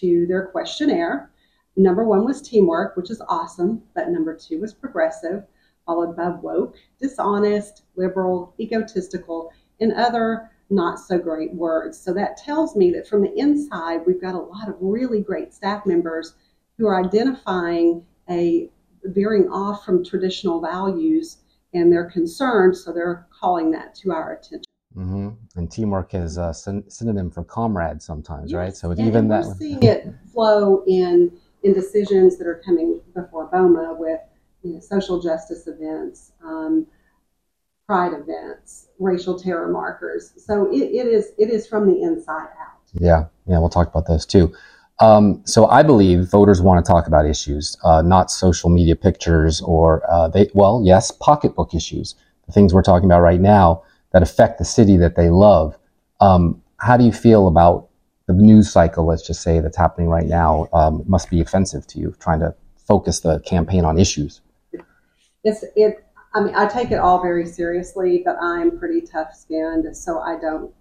to 0.00 0.26
their 0.26 0.46
questionnaire. 0.46 1.30
Number 1.76 2.04
one 2.04 2.24
was 2.24 2.42
teamwork, 2.42 2.96
which 2.96 3.10
is 3.10 3.22
awesome, 3.28 3.82
but 3.94 4.08
number 4.08 4.36
two 4.36 4.60
was 4.60 4.74
progressive, 4.74 5.44
followed 5.84 6.16
by 6.16 6.28
woke, 6.28 6.76
dishonest, 7.00 7.82
liberal, 7.96 8.54
egotistical, 8.58 9.52
and 9.80 9.92
other 9.92 10.50
not 10.68 10.98
so 10.98 11.18
great 11.18 11.54
words. 11.54 11.98
So 11.98 12.12
that 12.14 12.36
tells 12.36 12.74
me 12.74 12.90
that 12.92 13.06
from 13.06 13.22
the 13.22 13.38
inside, 13.38 14.00
we've 14.06 14.20
got 14.20 14.34
a 14.34 14.38
lot 14.38 14.68
of 14.68 14.76
really 14.80 15.20
great 15.20 15.54
staff 15.54 15.86
members 15.86 16.34
who 16.76 16.86
are 16.86 17.04
identifying 17.04 18.04
a 18.28 18.68
veering 19.04 19.48
off 19.48 19.84
from 19.84 20.04
traditional 20.04 20.60
values 20.60 21.38
and 21.72 21.92
they're 21.92 22.10
concerned, 22.10 22.76
so 22.76 22.92
they're 22.92 23.26
calling 23.30 23.70
that 23.70 23.94
to 23.96 24.10
our 24.10 24.34
attention. 24.34 24.62
Mm-hmm. 24.96 25.28
And 25.56 25.70
teamwork 25.70 26.14
is 26.14 26.38
a 26.38 26.54
syn- 26.54 26.88
synonym 26.88 27.30
for 27.30 27.44
comrade 27.44 28.00
sometimes, 28.00 28.50
Yes, 28.50 28.56
right? 28.56 28.74
So 28.74 28.92
even 28.92 29.14
and 29.14 29.30
that. 29.30 29.44
we're 29.44 29.54
seeing 29.56 29.82
it 29.82 30.06
flow 30.32 30.82
in 30.86 31.38
in 31.66 31.72
decisions 31.72 32.38
that 32.38 32.46
are 32.46 32.62
coming 32.64 33.00
before 33.12 33.50
BOMA 33.50 33.98
with 33.98 34.20
you 34.62 34.74
know, 34.74 34.80
social 34.80 35.20
justice 35.20 35.66
events, 35.66 36.30
um, 36.44 36.86
pride 37.86 38.12
events, 38.12 38.86
racial 39.00 39.38
terror 39.38 39.68
markers. 39.68 40.32
So 40.36 40.70
it, 40.72 40.82
it 40.82 41.06
is 41.08 41.32
it 41.38 41.50
is 41.50 41.66
from 41.66 41.88
the 41.88 42.00
inside 42.02 42.48
out. 42.60 42.78
Yeah, 42.94 43.24
yeah, 43.48 43.58
we'll 43.58 43.68
talk 43.68 43.88
about 43.88 44.06
those 44.06 44.24
too. 44.24 44.54
Um, 45.00 45.42
so 45.44 45.66
I 45.66 45.82
believe 45.82 46.30
voters 46.30 46.62
want 46.62 46.84
to 46.84 46.90
talk 46.90 47.06
about 47.06 47.26
issues, 47.26 47.76
uh, 47.84 48.00
not 48.00 48.30
social 48.30 48.70
media 48.70 48.94
pictures 48.94 49.60
or 49.60 50.08
uh, 50.08 50.28
they. 50.28 50.48
Well, 50.54 50.82
yes, 50.84 51.10
pocketbook 51.10 51.74
issues, 51.74 52.14
the 52.46 52.52
things 52.52 52.72
we're 52.72 52.82
talking 52.82 53.06
about 53.06 53.22
right 53.22 53.40
now 53.40 53.82
that 54.12 54.22
affect 54.22 54.58
the 54.58 54.64
city 54.64 54.96
that 54.98 55.16
they 55.16 55.30
love. 55.30 55.76
Um, 56.20 56.62
how 56.78 56.96
do 56.96 57.04
you 57.04 57.12
feel 57.12 57.48
about 57.48 57.85
the 58.26 58.34
news 58.34 58.70
cycle? 58.70 59.06
Let's 59.06 59.26
just 59.26 59.42
say 59.42 59.60
that's 59.60 59.76
happening 59.76 60.08
right 60.08 60.26
now. 60.26 60.68
Um, 60.72 61.04
must 61.06 61.30
be 61.30 61.40
offensive 61.40 61.86
to 61.88 61.98
you, 61.98 62.14
trying 62.18 62.40
to 62.40 62.54
focus 62.76 63.20
the 63.20 63.40
campaign 63.40 63.84
on 63.84 63.98
issues. 63.98 64.40
It's 65.44 65.64
it. 65.74 66.04
I 66.34 66.40
mean, 66.40 66.54
I 66.54 66.66
take 66.66 66.90
it 66.90 66.98
all 66.98 67.22
very 67.22 67.46
seriously, 67.46 68.22
but 68.24 68.36
I'm 68.42 68.78
pretty 68.78 69.00
tough-skinned, 69.00 69.96
so 69.96 70.18
I 70.18 70.38
don't 70.38 70.72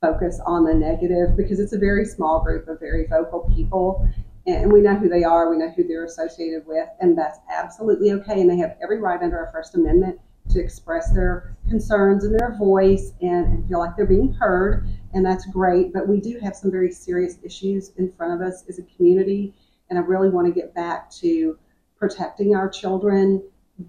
focus 0.00 0.40
on 0.46 0.64
the 0.64 0.72
negative 0.72 1.36
because 1.36 1.60
it's 1.60 1.72
a 1.72 1.78
very 1.78 2.04
small 2.04 2.42
group 2.42 2.68
of 2.68 2.78
very 2.80 3.06
vocal 3.06 3.52
people, 3.54 4.08
and 4.46 4.72
we 4.72 4.80
know 4.80 4.94
who 4.94 5.08
they 5.08 5.24
are, 5.24 5.50
we 5.50 5.58
know 5.58 5.70
who 5.76 5.86
they're 5.86 6.04
associated 6.04 6.64
with, 6.66 6.88
and 7.00 7.18
that's 7.18 7.38
absolutely 7.52 8.12
okay. 8.12 8.40
And 8.40 8.48
they 8.48 8.56
have 8.58 8.76
every 8.82 9.00
right 9.00 9.20
under 9.20 9.38
our 9.38 9.52
First 9.52 9.74
Amendment 9.74 10.20
to 10.50 10.60
express 10.60 11.12
their 11.12 11.56
concerns 11.68 12.24
and 12.24 12.38
their 12.38 12.56
voice 12.58 13.12
and, 13.20 13.46
and 13.46 13.68
feel 13.68 13.78
like 13.78 13.96
they're 13.96 14.06
being 14.06 14.32
heard, 14.32 14.88
and 15.12 15.24
that's 15.24 15.46
great. 15.46 15.92
But 15.92 16.08
we 16.08 16.20
do 16.20 16.38
have 16.42 16.56
some 16.56 16.70
very 16.70 16.92
serious 16.92 17.38
issues 17.42 17.92
in 17.96 18.12
front 18.12 18.40
of 18.40 18.46
us 18.46 18.64
as 18.68 18.78
a 18.78 18.82
community, 18.96 19.54
and 19.90 19.98
I 19.98 20.02
really 20.02 20.30
want 20.30 20.46
to 20.46 20.52
get 20.52 20.74
back 20.74 21.10
to 21.12 21.58
protecting 21.98 22.54
our 22.54 22.68
children, 22.68 23.42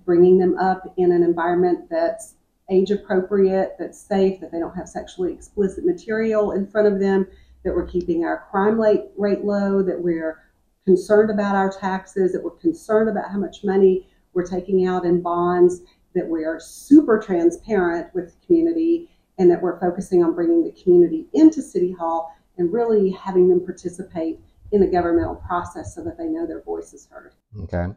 bringing 0.06 0.38
them 0.38 0.58
up 0.58 0.94
in 0.98 1.12
an 1.12 1.24
environment 1.24 1.89
that's 1.89 2.36
age 2.72 2.92
appropriate, 2.92 3.75
that's 3.80 4.00
safe, 4.00 4.39
that 4.39 4.51
they 4.51 4.60
don't 4.60 4.75
have 4.75 4.88
sexually 4.88 5.34
explicit 5.34 5.86
material 5.86 6.51
in 6.51 6.68
front 6.68 6.88
of 6.88 7.00
them, 7.00 7.25
that 7.63 7.74
we're 7.74 7.88
keeping 7.88 8.24
our 8.24 8.46
crime 8.51 8.80
rate, 8.80 9.06
rate 9.18 9.44
low, 9.44 9.82
that 9.82 10.00
we're 10.00 10.39
concerned 10.86 11.30
about 11.30 11.56
our 11.56 11.72
taxes, 11.72 12.32
that 12.32 12.44
we're 12.44 12.51
concerned 12.51 13.10
about 13.10 13.32
how 13.32 13.38
much 13.38 13.63
money 13.63 14.08
we're 14.34 14.46
taking 14.46 14.86
out 14.86 15.06
in 15.06 15.22
bonds, 15.22 15.82
that 16.16 16.28
we 16.28 16.44
are 16.46 16.60
super 16.60 17.20
transparent 17.20 18.13
with 18.13 18.34
the 18.34 18.46
community, 18.46 19.10
and 19.38 19.50
that 19.50 19.62
we're 19.62 19.80
focusing 19.80 20.24
on 20.24 20.36
bringing 20.36 20.63
the 20.63 20.72
community 20.72 21.28
into 21.34 21.62
City 21.62 21.92
Hall 21.92 22.36
and 22.58 22.72
really 22.74 23.12
having 23.12 23.48
them 23.48 23.63
participate 23.63 24.39
in 24.72 24.82
the 24.82 24.88
governmental 24.88 25.36
process 25.36 25.96
so 25.96 26.04
that 26.04 26.18
they 26.18 26.25
know 26.25 26.46
their 26.46 26.62
voice 26.62 26.94
is 26.94 27.08
heard. 27.10 27.34
Okay. 27.63 27.88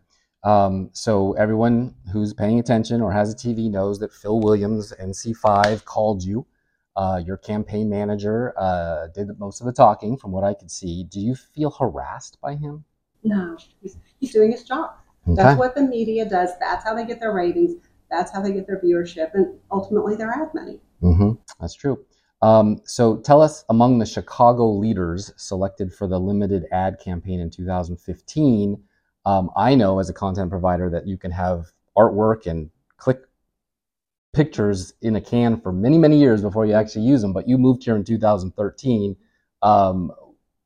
Um, 0.44 0.90
so 0.92 1.32
everyone 1.34 1.94
who's 2.12 2.32
paying 2.32 2.58
attention 2.58 3.00
or 3.00 3.12
has 3.12 3.32
a 3.32 3.36
TV 3.36 3.70
knows 3.70 3.98
that 4.00 4.12
Phil 4.12 4.40
Williams, 4.40 4.92
NC5, 5.00 5.84
called 5.84 6.22
you. 6.22 6.46
Uh, 6.94 7.22
your 7.24 7.38
campaign 7.38 7.88
manager 7.88 8.52
uh, 8.58 9.06
did 9.14 9.28
most 9.38 9.60
of 9.60 9.66
the 9.66 9.72
talking, 9.72 10.16
from 10.16 10.30
what 10.30 10.44
I 10.44 10.52
could 10.52 10.70
see. 10.70 11.04
Do 11.04 11.20
you 11.20 11.34
feel 11.34 11.70
harassed 11.70 12.38
by 12.42 12.54
him? 12.54 12.84
No, 13.24 13.56
he's, 13.80 13.96
he's 14.20 14.32
doing 14.32 14.52
his 14.52 14.64
job. 14.64 14.90
Okay. 15.26 15.36
That's 15.36 15.58
what 15.58 15.74
the 15.74 15.82
media 15.82 16.28
does. 16.28 16.50
That's 16.60 16.84
how 16.84 16.94
they 16.94 17.06
get 17.06 17.20
their 17.20 17.32
ratings. 17.32 17.76
That's 18.12 18.30
how 18.30 18.42
they 18.42 18.52
get 18.52 18.66
their 18.66 18.80
viewership 18.80 19.34
and 19.34 19.58
ultimately 19.72 20.14
their 20.14 20.30
ad 20.30 20.50
money. 20.54 20.80
hmm 21.00 21.32
That's 21.58 21.74
true. 21.74 22.04
Um, 22.42 22.80
so 22.84 23.16
tell 23.16 23.40
us 23.40 23.64
among 23.70 23.98
the 23.98 24.06
Chicago 24.06 24.70
leaders 24.70 25.32
selected 25.36 25.94
for 25.94 26.06
the 26.06 26.20
limited 26.20 26.66
ad 26.72 26.98
campaign 27.00 27.40
in 27.40 27.50
2015. 27.50 28.82
Um, 29.24 29.50
I 29.56 29.74
know 29.74 29.98
as 29.98 30.10
a 30.10 30.12
content 30.12 30.50
provider 30.50 30.90
that 30.90 31.06
you 31.06 31.16
can 31.16 31.30
have 31.30 31.72
artwork 31.96 32.46
and 32.46 32.70
click 32.98 33.20
pictures 34.32 34.94
in 35.02 35.16
a 35.16 35.20
can 35.20 35.60
for 35.60 35.72
many, 35.72 35.98
many 35.98 36.18
years 36.18 36.42
before 36.42 36.66
you 36.66 36.74
actually 36.74 37.06
use 37.06 37.22
them. 37.22 37.32
But 37.32 37.48
you 37.48 37.56
moved 37.58 37.84
here 37.84 37.96
in 37.96 38.04
2013. 38.04 39.16
Um, 39.62 40.12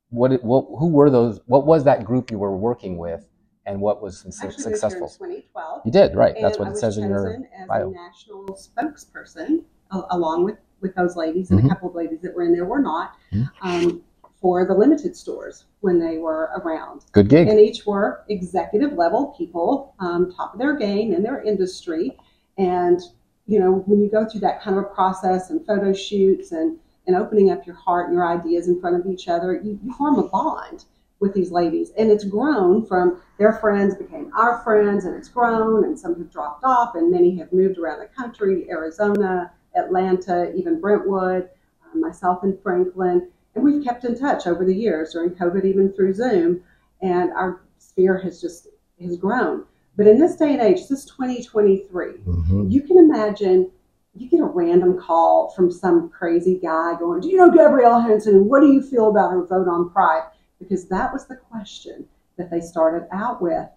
what, 0.08 0.42
what, 0.42 0.66
who 0.78 0.88
were 0.88 1.10
those? 1.10 1.40
What 1.46 1.66
was 1.66 1.84
that 1.84 2.04
group 2.04 2.30
you 2.30 2.38
were 2.38 2.56
working 2.56 2.96
with, 2.96 3.28
and 3.66 3.80
what 3.80 4.00
was 4.02 4.20
su- 4.30 4.50
successful? 4.50 5.00
moved 5.02 5.16
here 5.18 5.26
in 5.28 5.42
2012. 5.42 5.82
You 5.84 5.92
did 5.92 6.14
right. 6.14 6.34
That's 6.40 6.58
what 6.58 6.68
I 6.68 6.70
it 6.70 6.76
says 6.78 6.96
in 6.98 7.08
your 7.08 7.34
as 7.58 7.66
bio. 7.68 7.90
a 7.90 7.92
national 7.92 8.44
spokesperson, 8.56 9.64
a- 9.90 10.02
along 10.10 10.44
with, 10.44 10.56
with 10.80 10.94
those 10.94 11.16
ladies 11.16 11.50
and 11.50 11.60
Mhm. 11.60 11.66
a 11.66 11.68
couple 11.68 11.88
of 11.88 11.94
ladies 11.94 12.20
that 12.22 12.34
were 12.34 12.42
in 12.42 12.52
there 12.52 12.64
were 12.64 12.80
not, 12.80 13.12
Mhm. 13.32 13.48
um, 13.62 14.02
for 14.40 14.64
the 14.66 14.74
limited 14.74 15.16
stores 15.16 15.64
when 15.80 15.98
they 15.98 16.18
were 16.18 16.50
around. 16.62 17.04
Good 17.12 17.28
gig. 17.28 17.48
and 17.48 17.58
each 17.58 17.86
were 17.86 18.20
executive 18.28 18.92
level 18.92 19.34
people, 19.36 19.94
um, 19.98 20.30
top 20.32 20.52
of 20.54 20.58
their 20.60 20.74
game 20.76 21.12
in 21.12 21.22
their 21.22 21.40
industry. 21.42 22.16
And 22.58 23.00
you 23.48 23.60
know, 23.60 23.84
when 23.86 24.00
you 24.00 24.10
go 24.10 24.24
through 24.26 24.40
that 24.40 24.60
kind 24.60 24.76
of 24.76 24.82
a 24.82 24.88
process 24.88 25.50
and 25.50 25.64
photo 25.66 25.92
shoots 25.92 26.50
and 26.52 26.78
and 27.06 27.14
opening 27.14 27.52
up 27.52 27.64
your 27.64 27.76
heart 27.76 28.06
and 28.08 28.14
your 28.16 28.26
ideas 28.26 28.66
in 28.66 28.80
front 28.80 28.96
of 28.96 29.06
each 29.06 29.28
other, 29.28 29.54
you, 29.54 29.78
you 29.84 29.92
form 29.92 30.18
a 30.18 30.24
bond 30.26 30.84
with 31.20 31.34
these 31.34 31.50
ladies. 31.50 31.92
And 31.96 32.10
it's 32.10 32.24
grown 32.24 32.84
from 32.86 33.20
their 33.38 33.54
friends 33.54 33.94
became 33.94 34.30
our 34.36 34.62
friends, 34.62 35.04
and 35.04 35.14
it's 35.14 35.28
grown. 35.28 35.84
And 35.84 35.98
some 35.98 36.16
have 36.16 36.30
dropped 36.30 36.64
off, 36.64 36.94
and 36.94 37.10
many 37.10 37.36
have 37.38 37.52
moved 37.52 37.78
around 37.78 38.00
the 38.00 38.06
country, 38.06 38.68
Arizona, 38.70 39.52
Atlanta, 39.74 40.52
even 40.54 40.80
Brentwood, 40.80 41.48
uh, 41.84 41.98
myself 41.98 42.44
in 42.44 42.58
Franklin. 42.62 43.28
And 43.54 43.64
we've 43.64 43.82
kept 43.82 44.04
in 44.04 44.18
touch 44.18 44.46
over 44.46 44.64
the 44.64 44.74
years 44.74 45.12
during 45.12 45.30
COVID, 45.30 45.64
even 45.64 45.92
through 45.92 46.14
Zoom. 46.14 46.62
And 47.00 47.30
our 47.32 47.60
sphere 47.78 48.18
has 48.18 48.40
just 48.40 48.68
has 49.00 49.16
grown. 49.16 49.64
But 49.96 50.06
in 50.06 50.18
this 50.18 50.36
day 50.36 50.52
and 50.52 50.60
age, 50.60 50.80
this 50.88 50.90
is 50.90 51.04
2023. 51.06 52.18
Mhm. 52.26 52.70
You 52.70 52.82
can 52.82 52.98
imagine 52.98 53.70
you 54.14 54.28
get 54.28 54.40
a 54.40 54.44
random 54.44 54.98
call 54.98 55.50
from 55.50 55.70
some 55.70 56.08
crazy 56.08 56.58
guy 56.58 56.94
going, 56.98 57.20
Do 57.20 57.28
you 57.28 57.36
know 57.36 57.50
Gabrielle 57.50 58.00
Henson? 58.00 58.48
What 58.48 58.60
do 58.60 58.68
you 58.68 58.80
feel 58.82 59.08
about 59.08 59.30
her 59.30 59.44
vote 59.44 59.68
on 59.68 59.90
pride? 59.90 60.22
Because 60.68 60.88
that 60.88 61.12
was 61.12 61.26
the 61.26 61.36
question 61.36 62.06
that 62.36 62.50
they 62.50 62.60
started 62.60 63.08
out 63.12 63.40
with. 63.40 63.68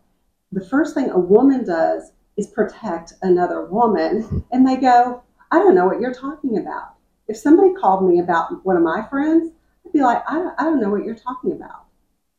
The 0.52 0.66
first 0.66 0.94
thing 0.94 1.10
a 1.10 1.20
woman 1.20 1.66
does 1.66 2.12
is 2.38 2.48
protect 2.48 3.14
another 3.22 3.66
woman. 3.66 4.46
And 4.52 4.68
they 4.68 4.78
go, 4.78 5.24
I 5.52 5.60
don't 5.60 5.76
know 5.76 5.86
what 5.86 6.00
you're 6.00 6.14
talking 6.14 6.58
about. 6.58 6.96
If 7.28 7.38
somebody 7.38 7.74
called 7.74 8.10
me 8.10 8.20
about 8.20 8.66
one 8.66 8.78
of 8.78 8.84
my 8.84 9.06
friends, 9.10 9.52
I'd 9.86 9.94
be 9.94 10.02
like, 10.02 10.24
I 10.28 10.34
don't, 10.34 10.56
I 10.60 10.64
don't 10.64 10.82
know 10.82 10.90
what 10.90 11.04
you're 11.04 11.16
talking 11.16 11.52
about. 11.52 11.86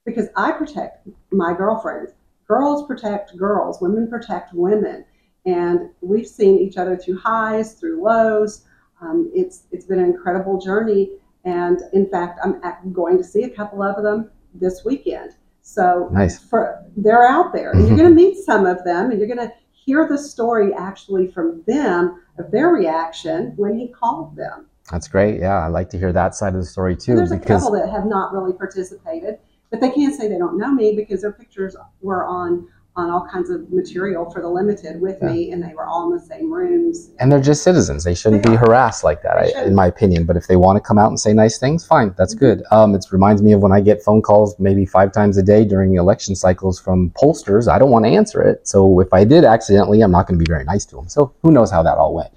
Because 0.04 0.26
I 0.36 0.52
protect 0.52 1.06
my 1.30 1.54
girlfriends. 1.54 2.12
Girls 2.48 2.86
protect 2.86 3.36
girls, 3.36 3.80
women 3.80 4.08
protect 4.08 4.52
women 4.52 5.04
and 5.46 5.90
we've 6.00 6.26
seen 6.26 6.58
each 6.58 6.76
other 6.76 6.96
through 6.96 7.18
highs, 7.18 7.74
through 7.74 8.02
lows. 8.02 8.64
Um, 9.00 9.30
it's 9.34 9.64
it's 9.70 9.86
been 9.86 9.98
an 9.98 10.06
incredible 10.06 10.60
journey, 10.60 11.10
and 11.44 11.80
in 11.92 12.08
fact, 12.10 12.40
I'm 12.44 12.92
going 12.92 13.16
to 13.16 13.24
see 13.24 13.44
a 13.44 13.50
couple 13.50 13.82
of 13.82 14.02
them 14.02 14.30
this 14.54 14.84
weekend. 14.84 15.32
So 15.62 16.08
Nice. 16.12 16.38
for 16.38 16.82
they're 16.96 17.28
out 17.28 17.52
there, 17.52 17.70
and 17.70 17.80
you're 17.80 17.90
mm-hmm. 17.90 17.98
going 17.98 18.08
to 18.08 18.14
meet 18.14 18.36
some 18.44 18.66
of 18.66 18.82
them, 18.84 19.10
and 19.10 19.18
you're 19.18 19.28
going 19.28 19.48
to 19.48 19.52
hear 19.72 20.06
the 20.08 20.18
story 20.18 20.72
actually 20.74 21.28
from 21.28 21.62
them 21.66 22.20
of 22.38 22.50
their 22.50 22.68
reaction 22.68 23.52
when 23.56 23.78
he 23.78 23.88
called 23.88 24.36
them. 24.36 24.66
That's 24.90 25.08
great. 25.08 25.40
Yeah, 25.40 25.58
I 25.64 25.68
like 25.68 25.88
to 25.90 25.98
hear 25.98 26.12
that 26.12 26.34
side 26.34 26.54
of 26.54 26.60
the 26.60 26.66
story 26.66 26.96
too. 26.96 27.12
And 27.12 27.18
there's 27.18 27.30
a 27.30 27.38
couple 27.38 27.70
that 27.72 27.88
have 27.90 28.06
not 28.06 28.32
really 28.32 28.52
participated, 28.52 29.38
but 29.70 29.80
they 29.80 29.90
can't 29.90 30.14
say 30.14 30.28
they 30.28 30.38
don't 30.38 30.58
know 30.58 30.72
me 30.72 30.96
because 30.96 31.22
their 31.22 31.32
pictures 31.32 31.76
were 32.00 32.24
on 32.24 32.66
on 32.96 33.08
all 33.08 33.26
kinds 33.32 33.50
of 33.50 33.70
material 33.72 34.28
for 34.30 34.42
the 34.42 34.48
limited 34.48 35.00
with 35.00 35.22
me, 35.22 35.52
and 35.52 35.62
they 35.62 35.72
were 35.74 35.86
all 35.86 36.10
in 36.10 36.18
the 36.18 36.22
same 36.24 36.52
rooms. 36.52 37.10
and 37.20 37.30
they're 37.30 37.40
just 37.40 37.62
citizens. 37.62 38.02
They 38.04 38.14
shouldn't 38.14 38.42
They 38.42 38.50
be 38.50 38.56
are. 38.56 38.60
harassed 38.66 39.04
like 39.04 39.22
that, 39.22 39.36
I, 39.36 39.64
in 39.64 39.74
my 39.74 39.86
opinion. 39.86 40.24
But 40.24 40.36
if 40.36 40.48
they 40.48 40.56
want 40.56 40.76
to 40.76 40.80
come 40.80 40.98
out 40.98 41.08
and 41.08 41.18
say 41.20 41.32
nice 41.32 41.56
things, 41.58 41.84
fine, 41.86 42.14
that's 42.18 42.34
Mhm. 42.34 42.38
good. 42.40 42.62
Um, 42.72 42.94
it 42.94 43.04
reminds 43.12 43.42
me 43.42 43.52
of 43.52 43.62
when 43.62 43.70
I 43.72 43.80
get 43.80 44.02
phone 44.02 44.22
calls 44.22 44.56
maybe 44.58 44.84
five 44.84 45.12
times 45.12 45.36
a 45.38 45.42
day 45.42 45.64
during 45.64 45.94
election 45.94 46.34
cycles 46.34 46.78
from 46.80 47.10
pollsters. 47.10 47.68
I 47.68 47.78
don't 47.78 47.90
want 47.90 48.04
to 48.06 48.10
answer 48.10 48.42
it, 48.42 48.66
so 48.66 48.98
if 49.00 49.12
I 49.12 49.22
did 49.24 49.44
accidentally, 49.44 50.00
I'm 50.02 50.10
not 50.10 50.26
going 50.26 50.38
to 50.38 50.44
be 50.44 50.50
very 50.50 50.64
nice 50.64 50.84
to 50.86 50.96
them. 50.96 51.08
So 51.08 51.30
who 51.42 51.52
knows 51.52 51.70
how 51.70 51.82
that 51.84 51.96
all 51.96 52.12
went? 52.14 52.30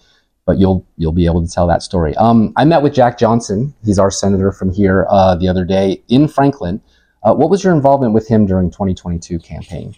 But 0.46 0.60
you'll 0.60 0.86
you'll 0.98 1.14
be 1.14 1.26
able 1.26 1.42
to 1.42 1.50
tell 1.52 1.66
that 1.68 1.82
story. 1.82 2.16
Um, 2.18 2.54
I 2.58 2.66
met 2.66 2.84
with 2.84 2.94
Jack 2.94 3.18
Johnson. 3.18 3.74
He's 3.84 3.98
our 3.98 4.12
senator 4.12 4.52
from 4.52 4.70
here 4.72 5.08
uh, 5.10 5.36
the 5.36 5.48
other 5.48 5.66
day 5.66 6.04
in 6.10 6.28
Franklin. 6.28 6.80
Uh, 7.24 7.34
what 7.34 7.50
was 7.50 7.64
your 7.64 7.74
involvement 7.74 8.14
with 8.14 8.28
him 8.28 8.46
during 8.46 8.70
2022 8.70 9.40
campaign? 9.40 9.96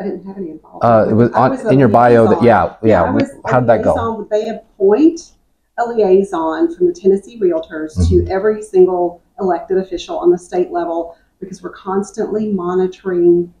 I 0.00 0.04
didn't 0.04 0.24
have 0.26 0.38
any 0.38 0.50
involvement. 0.50 0.84
Uh, 0.84 1.10
it 1.10 1.14
was 1.14 1.30
on, 1.32 1.50
was 1.50 1.64
in 1.66 1.78
your 1.78 1.88
bio. 1.88 2.24
That 2.24 2.40
liaison. 2.40 2.44
yeah, 2.46 2.76
yeah. 2.82 3.10
Was 3.10 3.30
how 3.46 3.60
did 3.60 3.68
that 3.68 3.82
go? 3.84 3.92
liaison. 3.92 4.28
They 4.30 4.48
appoint 4.48 5.32
a 5.78 5.84
liaison 5.88 6.74
from 6.74 6.86
the 6.86 6.92
Tennessee 6.94 7.38
Realtors 7.38 7.96
Mm-hmm. 7.98 8.26
to 8.26 8.30
every 8.32 8.62
single 8.62 9.22
elected 9.40 9.78
official 9.78 10.18
on 10.18 10.30
the 10.30 10.38
state 10.38 10.70
level 10.70 11.16
because 11.38 11.62
we're 11.62 11.70
constantly 11.72 12.50
monitoring 12.52 13.52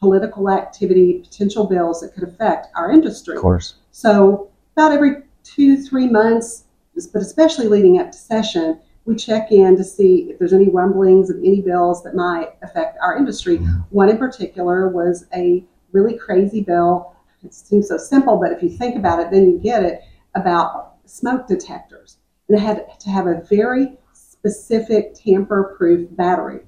political 0.00 0.50
activity, 0.50 1.20
potential 1.24 1.66
bills 1.66 2.00
that 2.00 2.14
could 2.14 2.22
affect 2.22 2.68
our 2.76 2.92
industry. 2.92 3.36
Of 3.36 3.42
course. 3.42 3.74
So 3.90 4.50
about 4.76 4.92
every 4.92 5.22
two, 5.42 5.76
three 5.82 6.06
months, 6.08 6.64
but 7.12 7.20
especially 7.22 7.66
leading 7.68 7.98
up 7.98 8.12
to 8.12 8.16
session, 8.18 8.80
we 9.06 9.16
check 9.16 9.50
in 9.52 9.76
to 9.76 9.84
see 9.84 10.28
if 10.30 10.38
there's 10.38 10.52
any 10.52 10.68
rumblings 10.68 11.30
of 11.30 11.38
any 11.38 11.60
bills 11.62 12.02
that 12.04 12.14
might 12.14 12.50
affect 12.62 12.98
our 13.02 13.16
industry. 13.16 13.58
Mhm. 13.58 13.84
One 13.90 14.08
in 14.08 14.18
particular 14.18 14.88
was 14.88 15.26
a 15.34 15.64
really 15.92 16.16
crazy 16.16 16.62
bill. 16.62 17.14
It 17.44 17.54
seems 17.54 17.88
so 17.88 17.96
simple, 17.96 18.36
but 18.36 18.52
if 18.52 18.62
you 18.62 18.68
think 18.68 18.96
about 18.96 19.20
it, 19.20 19.30
then 19.30 19.46
you 19.46 19.58
get 19.58 19.84
it 19.84 20.02
about 20.34 20.96
smoke 21.04 21.46
detectors. 21.46 22.18
And 22.48 22.58
it 22.58 22.60
had 22.60 22.98
to 23.00 23.10
have 23.10 23.26
a 23.26 23.42
very 23.48 23.96
specific 24.12 25.14
tamper 25.14 25.74
proof 25.76 26.08
battery. 26.16 26.60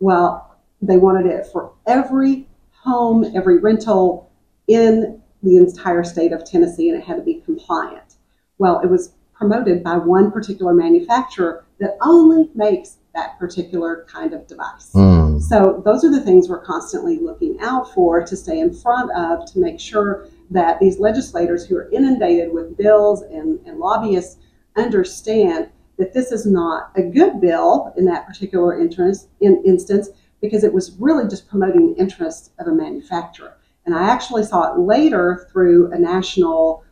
Well, 0.00 0.56
they 0.80 0.96
wanted 0.96 1.26
it 1.26 1.46
for 1.46 1.72
every 1.86 2.48
home, 2.70 3.24
every 3.34 3.58
rental 3.58 4.30
in 4.68 5.20
the 5.42 5.56
entire 5.56 6.04
state 6.04 6.32
of 6.32 6.44
Tennessee, 6.44 6.88
and 6.88 6.98
it 6.98 7.04
had 7.04 7.16
to 7.16 7.22
be 7.22 7.42
compliant. 7.44 8.16
Well, 8.58 8.80
it 8.80 8.90
was 8.90 9.12
promoted 9.34 9.82
by 9.82 9.96
one 9.96 10.30
particular 10.30 10.72
manufacturer 10.72 11.64
that 11.80 11.96
only 12.00 12.50
makes 12.54 12.98
that 13.14 13.38
particular 13.38 14.06
kind 14.08 14.32
of 14.32 14.46
device. 14.46 14.90
Mm. 14.94 15.40
So 15.40 15.82
those 15.84 16.04
are 16.04 16.10
the 16.10 16.20
things 16.20 16.48
we're 16.48 16.64
constantly 16.64 17.18
looking 17.18 17.56
out 17.60 17.92
for 17.94 18.24
to 18.24 18.36
stay 18.36 18.58
in 18.58 18.74
front 18.74 19.10
of 19.12 19.50
to 19.52 19.58
make 19.58 19.78
sure 19.78 20.28
that 20.50 20.80
these 20.80 20.98
legislators 20.98 21.66
who 21.66 21.76
are 21.76 21.88
inundated 21.90 22.52
with 22.52 22.76
bills 22.76 23.22
and, 23.22 23.60
and 23.66 23.78
lobbyists 23.78 24.38
understand 24.76 25.70
that 25.98 26.12
this 26.12 26.32
is 26.32 26.44
not 26.44 26.90
a 26.96 27.02
good 27.02 27.40
bill 27.40 27.92
in 27.96 28.04
that 28.06 28.26
particular 28.26 28.78
interest, 28.78 29.28
in, 29.40 29.62
instance 29.64 30.08
because 30.40 30.64
it 30.64 30.74
was 30.74 30.96
really 30.98 31.28
just 31.28 31.48
promoting 31.48 31.92
the 31.94 31.98
interests 31.98 32.50
of 32.58 32.66
a 32.66 32.72
manufacturer. 32.72 33.56
And 33.86 33.94
I 33.94 34.10
actually 34.10 34.44
saw 34.44 34.74
it 34.74 34.78
later 34.78 35.48
through 35.50 35.92
a 35.92 35.98
national 35.98 36.84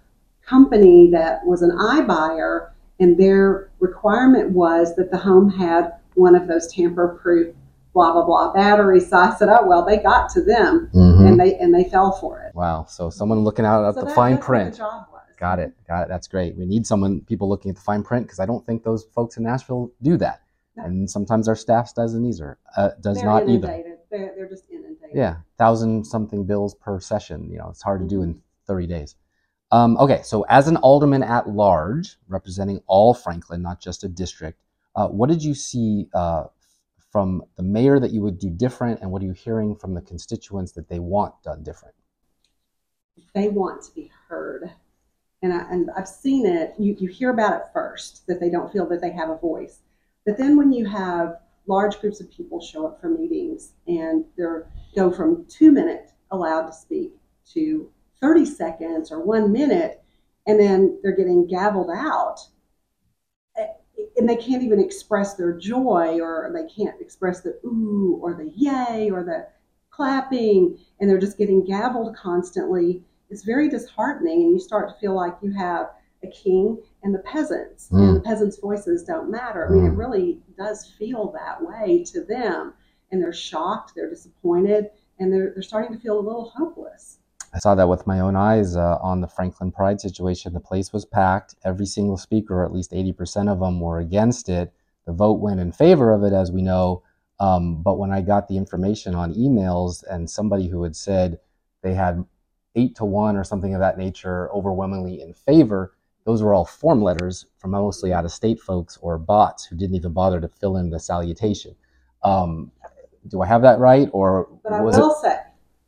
company 0.46 1.10
that 1.10 1.44
was 1.44 1.62
an 1.62 1.70
iBuyer, 1.70 2.70
and 2.98 3.18
their 3.18 3.70
requirement 3.78 4.50
was 4.50 4.96
that 4.96 5.10
the 5.10 5.18
home 5.18 5.50
had 5.50 5.92
one 6.14 6.34
of 6.34 6.46
those 6.48 6.66
tamper-proof 6.72 7.54
blah 7.94 8.12
blah 8.12 8.24
blah 8.24 8.52
batteries. 8.52 9.10
So 9.10 9.16
I 9.18 9.34
said, 9.34 9.48
"Oh 9.50 9.66
well, 9.66 9.84
they 9.84 9.98
got 9.98 10.30
to 10.30 10.42
them, 10.42 10.90
Mhm. 10.94 11.28
and 11.28 11.40
they 11.40 11.56
and 11.58 11.74
they 11.74 11.84
fell 11.84 12.12
for 12.12 12.40
it." 12.40 12.54
Wow. 12.54 12.86
So 12.88 13.10
someone 13.10 13.40
looking 13.40 13.64
out 13.66 13.84
at 13.84 13.94
So 13.94 14.00
the 14.00 14.06
that- 14.06 14.14
fine 14.14 14.38
print. 14.38 14.76
The. 14.76 15.06
Got 15.38 15.58
it. 15.58 15.72
Got 15.88 16.02
it. 16.02 16.08
That's 16.08 16.28
great. 16.28 16.56
We 16.56 16.66
need 16.66 16.86
someone, 16.86 17.20
people 17.22 17.48
looking 17.48 17.70
at 17.70 17.74
the 17.74 17.82
fine 17.82 18.04
print, 18.04 18.26
because 18.26 18.38
I 18.38 18.46
don't 18.46 18.64
think 18.64 18.84
those 18.84 19.02
folks 19.12 19.36
in 19.36 19.42
Nashville 19.42 19.90
do 20.00 20.16
that. 20.18 20.40
No. 20.76 20.84
And 20.84 21.10
sometimes 21.10 21.48
our 21.48 21.56
staff 21.56 21.92
doesn't 21.96 22.24
either. 22.24 22.58
Uh, 22.76 22.90
does 23.00 23.16
They're 23.16 23.26
not 23.26 23.48
either. 23.48 23.66
They're, 24.08 24.32
they're 24.36 24.48
just 24.48 24.64
inundated. 24.70 25.10
Yeah, 25.16 25.36
thousand 25.58 26.04
something 26.06 26.44
bills 26.44 26.74
per 26.76 27.00
session. 27.00 27.50
You 27.50 27.58
know, 27.58 27.70
it's 27.70 27.82
hard 27.82 28.00
to 28.02 28.06
do 28.06 28.20
Mm-hmm. 28.20 28.30
in 28.30 28.42
30 28.68 28.86
days. 28.86 29.16
Um, 29.72 29.96
okay, 29.96 30.20
so 30.22 30.42
as 30.48 30.68
an 30.68 30.76
alderman 30.76 31.24
at 31.24 31.48
large, 31.48 32.18
representing 32.28 32.80
all 32.86 33.12
Franklin, 33.12 33.62
not 33.62 33.80
just 33.80 34.04
a 34.04 34.08
district, 34.08 34.60
uh, 34.94 35.08
what 35.08 35.28
did 35.28 35.42
you 35.42 35.54
see 35.54 36.08
uh, 36.14 36.44
from 37.10 37.42
the 37.56 37.62
mayor 37.62 37.98
that 37.98 38.10
you 38.10 38.22
would 38.22 38.38
do 38.38 38.50
different, 38.50 39.00
and 39.00 39.10
what 39.10 39.22
are 39.22 39.26
you 39.26 39.32
hearing 39.32 39.74
from 39.76 39.94
the 39.94 40.00
constituents 40.00 40.72
that 40.72 40.88
they 40.88 40.98
want 40.98 41.34
done 41.42 41.62
different? 41.62 41.94
they 43.34 43.48
want 43.48 43.82
to 43.82 43.94
be 43.94 44.10
heard. 44.28 44.70
And, 45.42 45.52
I, 45.52 45.60
and 45.70 45.90
I've 45.96 46.08
seen 46.08 46.46
it, 46.46 46.74
you, 46.78 46.96
you 46.98 47.08
hear 47.08 47.30
about 47.30 47.54
it 47.54 47.62
first, 47.72 48.26
that 48.26 48.40
they 48.40 48.50
don't 48.50 48.72
feel 48.72 48.88
that 48.88 49.00
they 49.00 49.10
have 49.10 49.30
a 49.30 49.36
voice. 49.36 49.80
But 50.24 50.38
then 50.38 50.56
when 50.56 50.72
you 50.72 50.86
have 50.86 51.38
large 51.66 52.00
groups 52.00 52.20
of 52.20 52.30
people 52.30 52.60
show 52.60 52.86
up 52.86 53.00
for 53.00 53.08
meetings 53.08 53.72
and 53.86 54.24
they're 54.36 54.68
go 54.94 55.10
from 55.10 55.46
two 55.48 55.70
minutes 55.70 56.12
allowed 56.30 56.66
to 56.66 56.72
speak 56.72 57.12
to 57.52 57.90
30 58.20 58.44
seconds 58.44 59.10
or 59.10 59.20
one 59.20 59.52
minute, 59.52 60.02
and 60.46 60.58
then 60.58 60.98
they're 61.02 61.16
getting 61.16 61.48
gavelled 61.48 61.94
out, 61.94 62.40
and 64.16 64.28
they 64.28 64.36
can't 64.36 64.62
even 64.62 64.80
express 64.80 65.34
their 65.34 65.52
joy 65.56 66.20
or 66.20 66.50
they 66.54 66.66
can't 66.72 67.00
express 67.00 67.40
the 67.40 67.58
ooh 67.64 68.18
or 68.22 68.34
the 68.34 68.50
yay 68.54 69.10
or 69.10 69.22
the 69.24 69.46
clapping 69.90 70.78
and 71.00 71.08
they're 71.08 71.18
just 71.18 71.38
getting 71.38 71.64
gavelled 71.64 72.14
constantly 72.16 73.02
it's 73.30 73.44
very 73.44 73.68
disheartening 73.68 74.42
and 74.42 74.52
you 74.52 74.58
start 74.58 74.88
to 74.88 74.94
feel 75.00 75.14
like 75.14 75.34
you 75.42 75.52
have 75.52 75.90
a 76.24 76.26
king 76.28 76.78
and 77.02 77.14
the 77.14 77.18
peasants 77.20 77.88
Mm. 77.92 78.08
and 78.08 78.16
the 78.16 78.20
peasants 78.20 78.58
voices 78.58 79.04
don't 79.04 79.30
matter 79.30 79.66
i 79.66 79.70
mean 79.70 79.84
it 79.86 79.92
Mm. 79.92 79.98
really 79.98 80.40
does 80.56 80.86
feel 80.98 81.30
that 81.32 81.62
way 81.62 82.02
to 82.04 82.22
them 82.24 82.74
and 83.10 83.20
they're 83.22 83.32
shocked 83.32 83.92
they're 83.94 84.08
disappointed 84.10 84.90
and 85.18 85.32
they're, 85.32 85.50
they're 85.54 85.62
starting 85.62 85.92
to 85.92 85.98
feel 86.02 86.18
a 86.18 86.20
little 86.28 86.48
hopeless 86.56 87.18
I 87.54 87.58
saw 87.58 87.74
that 87.74 87.88
with 87.88 88.06
my 88.06 88.20
own 88.20 88.34
eyes 88.34 88.76
uh, 88.76 88.96
on 89.02 89.20
the 89.20 89.28
Franklin 89.28 89.72
Pride 89.72 90.00
situation. 90.00 90.54
The 90.54 90.60
place 90.60 90.92
was 90.92 91.04
packed. 91.04 91.54
Every 91.64 91.86
single 91.86 92.16
speaker, 92.16 92.60
or 92.60 92.64
at 92.64 92.72
least 92.72 92.92
80% 92.92 93.50
of 93.50 93.60
them, 93.60 93.80
were 93.80 93.98
against 93.98 94.48
it. 94.48 94.72
The 95.06 95.12
vote 95.12 95.40
went 95.40 95.60
in 95.60 95.72
favor 95.72 96.12
of 96.12 96.22
it, 96.22 96.32
as 96.32 96.50
we 96.50 96.62
know. 96.62 97.02
Um, 97.40 97.82
but 97.82 97.98
when 97.98 98.12
I 98.12 98.22
got 98.22 98.48
the 98.48 98.56
information 98.56 99.14
on 99.14 99.34
emails 99.34 100.02
and 100.08 100.30
somebody 100.30 100.68
who 100.68 100.82
had 100.82 100.96
said 100.96 101.40
they 101.82 101.92
had 101.94 102.24
eight 102.74 102.94
to 102.96 103.04
one 103.04 103.36
or 103.36 103.44
something 103.44 103.74
of 103.74 103.80
that 103.80 103.98
nature 103.98 104.50
overwhelmingly 104.52 105.20
in 105.20 105.34
favor, 105.34 105.92
those 106.24 106.42
were 106.42 106.54
all 106.54 106.64
form 106.64 107.02
letters 107.02 107.46
from 107.58 107.72
mostly 107.72 108.12
out 108.12 108.24
of 108.24 108.30
state 108.32 108.60
folks 108.60 108.96
or 109.02 109.18
bots 109.18 109.64
who 109.64 109.76
didn't 109.76 109.96
even 109.96 110.12
bother 110.12 110.40
to 110.40 110.48
fill 110.48 110.76
in 110.76 110.88
the 110.88 111.00
salutation. 111.00 111.74
Um, 112.22 112.70
do 113.28 113.42
I 113.42 113.46
have 113.46 113.62
that 113.62 113.78
right? 113.78 114.08
Or 114.12 114.48
But 114.62 114.74
I 114.74 114.80
was 114.82 114.96
it? 114.96 115.00
will 115.00 115.14
say, 115.20 115.38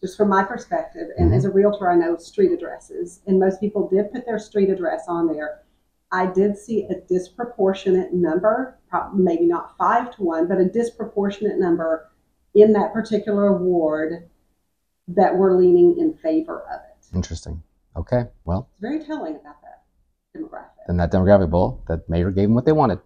just 0.04 0.18
from 0.18 0.28
my 0.28 0.44
perspective, 0.44 1.08
and 1.16 1.30
Mhm. 1.30 1.36
as 1.36 1.46
a 1.46 1.50
realtor, 1.50 1.88
I 1.90 1.94
know 1.96 2.18
street 2.18 2.52
addresses, 2.52 3.22
and 3.26 3.40
most 3.40 3.58
people 3.58 3.88
did 3.88 4.12
put 4.12 4.26
their 4.26 4.38
street 4.38 4.68
address 4.68 5.06
on 5.08 5.28
there. 5.28 5.62
I 6.12 6.26
did 6.26 6.58
see 6.58 6.84
a 6.88 7.00
disproportionate 7.00 8.12
number, 8.12 8.76
maybe 9.14 9.46
not 9.46 9.74
five 9.78 10.14
to 10.16 10.22
one, 10.22 10.46
but 10.46 10.58
a 10.58 10.66
disproportionate 10.66 11.58
number 11.58 12.10
in 12.52 12.74
that 12.74 12.92
particular 12.92 13.56
ward 13.56 14.28
that 15.08 15.38
were 15.38 15.54
leaning 15.56 15.96
in 15.96 16.12
favor 16.12 16.60
of 16.70 16.80
it. 16.90 17.16
Interesting. 17.16 17.62
Okay. 17.96 18.28
Well, 18.44 18.68
It's 18.72 18.80
very 18.82 19.02
telling 19.02 19.36
about 19.36 19.56
that 19.62 19.84
demographic. 20.36 20.86
than 20.86 20.98
that 20.98 21.10
demographic 21.12 21.50
poll 21.50 21.80
that 21.88 22.06
mayor 22.10 22.30
gave 22.30 22.48
them 22.48 22.54
what 22.54 22.66
they 22.66 22.72
wanted. 22.72 23.00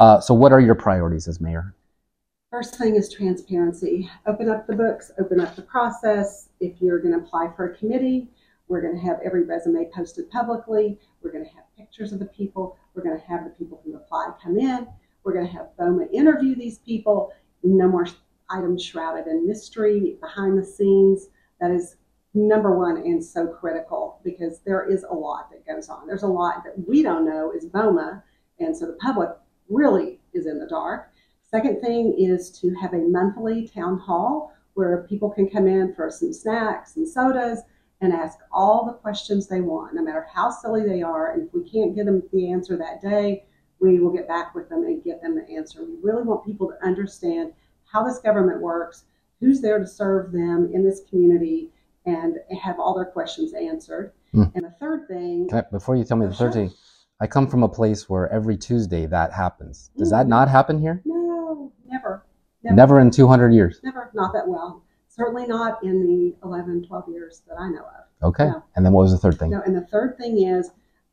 Uh, 0.00 0.18
so, 0.18 0.34
what 0.34 0.52
are 0.52 0.60
your 0.60 0.74
priorities 0.74 1.28
as 1.28 1.40
mayor? 1.40 1.72
First 2.52 2.76
thing 2.76 2.96
is 2.96 3.10
transparency. 3.10 4.10
Open 4.26 4.50
up 4.50 4.66
the 4.66 4.76
books, 4.76 5.10
open 5.18 5.40
up 5.40 5.56
the 5.56 5.62
process. 5.62 6.50
If 6.60 6.82
you're 6.82 6.98
going 6.98 7.18
to 7.18 7.24
apply 7.24 7.50
for 7.56 7.70
a 7.70 7.78
committee, 7.78 8.28
we're 8.68 8.82
going 8.82 8.94
to 8.94 9.00
have 9.00 9.20
every 9.24 9.44
resume 9.44 9.88
posted 9.94 10.30
publicly. 10.30 10.98
We're 11.22 11.32
going 11.32 11.46
to 11.46 11.50
have 11.52 11.64
pictures 11.78 12.12
of 12.12 12.18
the 12.18 12.26
people. 12.26 12.76
We're 12.92 13.04
going 13.04 13.18
to 13.18 13.26
have 13.26 13.44
the 13.44 13.50
people 13.52 13.80
who 13.82 13.96
apply 13.96 14.32
come 14.42 14.58
in. 14.58 14.86
We're 15.24 15.32
going 15.32 15.46
to 15.46 15.52
have 15.54 15.68
BOMA 15.78 16.12
interview 16.12 16.54
these 16.54 16.76
people. 16.80 17.32
No 17.62 17.88
more 17.88 18.06
items 18.50 18.84
shrouded 18.84 19.28
in 19.28 19.48
mystery 19.48 20.18
behind 20.20 20.58
the 20.58 20.64
scenes. 20.64 21.28
That 21.58 21.70
is 21.70 21.96
number 22.34 22.76
one 22.76 22.98
and 22.98 23.24
so 23.24 23.46
critical 23.46 24.20
because 24.24 24.60
there 24.66 24.86
is 24.90 25.04
a 25.04 25.14
lot 25.14 25.48
that 25.52 25.66
goes 25.66 25.88
on. 25.88 26.06
There's 26.06 26.22
a 26.22 26.26
lot 26.26 26.64
that 26.64 26.86
we 26.86 27.02
don't 27.02 27.24
know 27.24 27.50
is 27.56 27.64
BOMA, 27.64 28.22
and 28.58 28.76
so 28.76 28.84
the 28.84 28.98
public 29.00 29.30
really 29.70 30.20
is 30.34 30.44
in 30.44 30.58
the 30.58 30.66
dark. 30.66 31.11
Second 31.52 31.80
thing 31.82 32.14
is 32.18 32.50
to 32.60 32.74
have 32.80 32.94
a 32.94 32.98
monthly 33.08 33.68
town 33.68 33.98
hall 33.98 34.52
where 34.74 35.06
people 35.08 35.28
can 35.28 35.48
come 35.50 35.66
in 35.66 35.94
for 35.94 36.08
some 36.10 36.32
snacks 36.32 36.96
and 36.96 37.06
sodas 37.06 37.60
and 38.00 38.12
ask 38.12 38.38
all 38.50 38.86
the 38.86 38.94
questions 38.94 39.46
they 39.46 39.60
want, 39.60 39.94
no 39.94 40.02
matter 40.02 40.26
how 40.32 40.50
silly 40.50 40.82
they 40.82 41.02
are. 41.02 41.32
And 41.32 41.46
if 41.46 41.52
we 41.54 41.62
can't 41.68 41.94
get 41.94 42.06
them 42.06 42.22
the 42.32 42.50
answer 42.50 42.76
that 42.78 43.02
day, 43.02 43.44
we 43.80 44.00
will 44.00 44.10
get 44.10 44.26
back 44.26 44.54
with 44.54 44.68
them 44.70 44.84
and 44.84 45.04
get 45.04 45.20
them 45.20 45.34
the 45.36 45.54
answer. 45.54 45.84
We 45.84 45.96
really 46.02 46.22
want 46.22 46.44
people 46.44 46.68
to 46.68 46.86
understand 46.86 47.52
how 47.84 48.02
this 48.02 48.18
government 48.18 48.62
works, 48.62 49.04
who's 49.38 49.60
there 49.60 49.78
to 49.78 49.86
serve 49.86 50.32
them 50.32 50.70
in 50.72 50.82
this 50.82 51.02
community, 51.10 51.70
and 52.06 52.38
have 52.62 52.80
all 52.80 52.94
their 52.94 53.04
questions 53.04 53.52
answered. 53.52 54.12
Hmm. 54.32 54.44
And 54.54 54.64
the 54.64 54.70
third 54.80 55.06
thing. 55.06 55.48
I, 55.52 55.62
before 55.70 55.96
you 55.96 56.04
tell 56.04 56.16
me 56.16 56.26
the 56.26 56.32
third 56.32 56.54
Sure. 56.54 56.66
thing, 56.68 56.70
I 57.20 57.26
come 57.26 57.46
from 57.46 57.62
a 57.62 57.68
place 57.68 58.08
where 58.08 58.28
every 58.32 58.56
Tuesday 58.56 59.04
that 59.06 59.32
happens. 59.32 59.90
Does 59.96 60.10
that 60.10 60.26
Mhm. 60.26 60.30
not 60.30 60.48
happen 60.48 60.78
here? 60.78 61.02
no, 61.04 61.14
never, 62.64 62.76
Never 62.76 63.00
in 63.00 63.10
200 63.10 63.52
years. 63.52 63.80
never, 63.82 64.10
not 64.14 64.32
that 64.32 64.46
well. 64.46 64.82
Certainly 65.08 65.46
not 65.46 65.82
in 65.84 66.06
the 66.06 66.34
11, 66.46 66.86
12 66.86 67.08
years 67.10 67.42
that 67.48 67.56
I 67.58 67.68
know 67.68 67.80
of. 67.82 68.28
Okay. 68.28 68.46
No. 68.46 68.62
And 68.76 68.86
then 68.86 68.92
what 68.92 69.02
was 69.02 69.12
the 69.12 69.18
third 69.18 69.38
thing? 69.38 69.50
No, 69.50 69.60
and 69.62 69.76
the 69.76 69.86
third 69.86 70.16
thing 70.16 70.42
is 70.46 70.70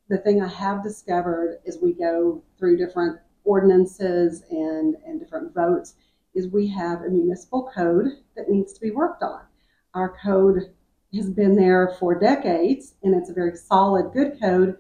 the 0.08 0.18
thing 0.20 0.42
I 0.42 0.48
have 0.48 0.84
discovered 0.84 1.60
as 1.68 1.78
we 1.82 1.94
go 1.94 2.42
through 2.58 2.78
different 2.78 3.20
ordinances 3.44 4.44
and, 4.50 4.96
and 5.06 5.20
different 5.20 5.54
votes 5.54 5.96
is 6.34 6.48
we 6.48 6.68
have 6.68 7.02
a 7.02 7.10
municipal 7.10 7.72
code 7.76 8.06
that 8.36 8.50
needs 8.50 8.74
to 8.74 8.82
be 8.82 8.92
worked 8.92 9.24
on. 9.24 9.42
Our 9.96 10.16
code 10.24 10.72
has 11.14 11.30
been 11.30 11.56
there 11.56 11.96
for 12.00 12.18
decades 12.20 12.94
and 13.04 13.16
it's 13.16 13.30
a 13.30 13.34
very 13.34 13.56
solid, 13.56 14.14
good 14.14 14.40
code. 14.40 14.78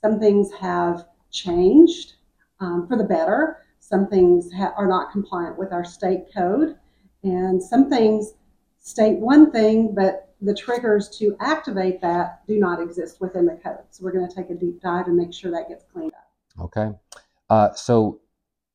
Some 0.00 0.20
things 0.20 0.52
have 0.60 1.06
changed 1.30 2.14
um, 2.60 2.86
for 2.86 2.96
the 2.96 3.04
better. 3.04 3.59
Some 3.90 4.06
things 4.06 4.52
ha- 4.52 4.72
are 4.76 4.86
not 4.86 5.10
compliant 5.10 5.58
with 5.58 5.72
our 5.72 5.84
state 5.84 6.26
code. 6.32 6.76
And 7.24 7.60
some 7.60 7.90
things 7.90 8.34
state 8.78 9.18
one 9.18 9.50
thing, 9.50 9.94
but 9.96 10.32
the 10.40 10.54
triggers 10.54 11.08
to 11.18 11.36
activate 11.40 12.00
that 12.00 12.46
do 12.46 12.60
not 12.60 12.80
exist 12.80 13.20
within 13.20 13.46
the 13.46 13.56
code. 13.56 13.80
So 13.90 14.04
we're 14.04 14.12
going 14.12 14.28
to 14.28 14.34
take 14.34 14.48
a 14.48 14.54
deep 14.54 14.80
dive 14.80 15.08
and 15.08 15.16
make 15.16 15.34
sure 15.34 15.50
that 15.50 15.68
gets 15.68 15.84
cleaned 15.92 16.12
up. 16.14 16.62
Okay. 16.62 16.90
Uh, 17.50 17.74
so, 17.74 18.20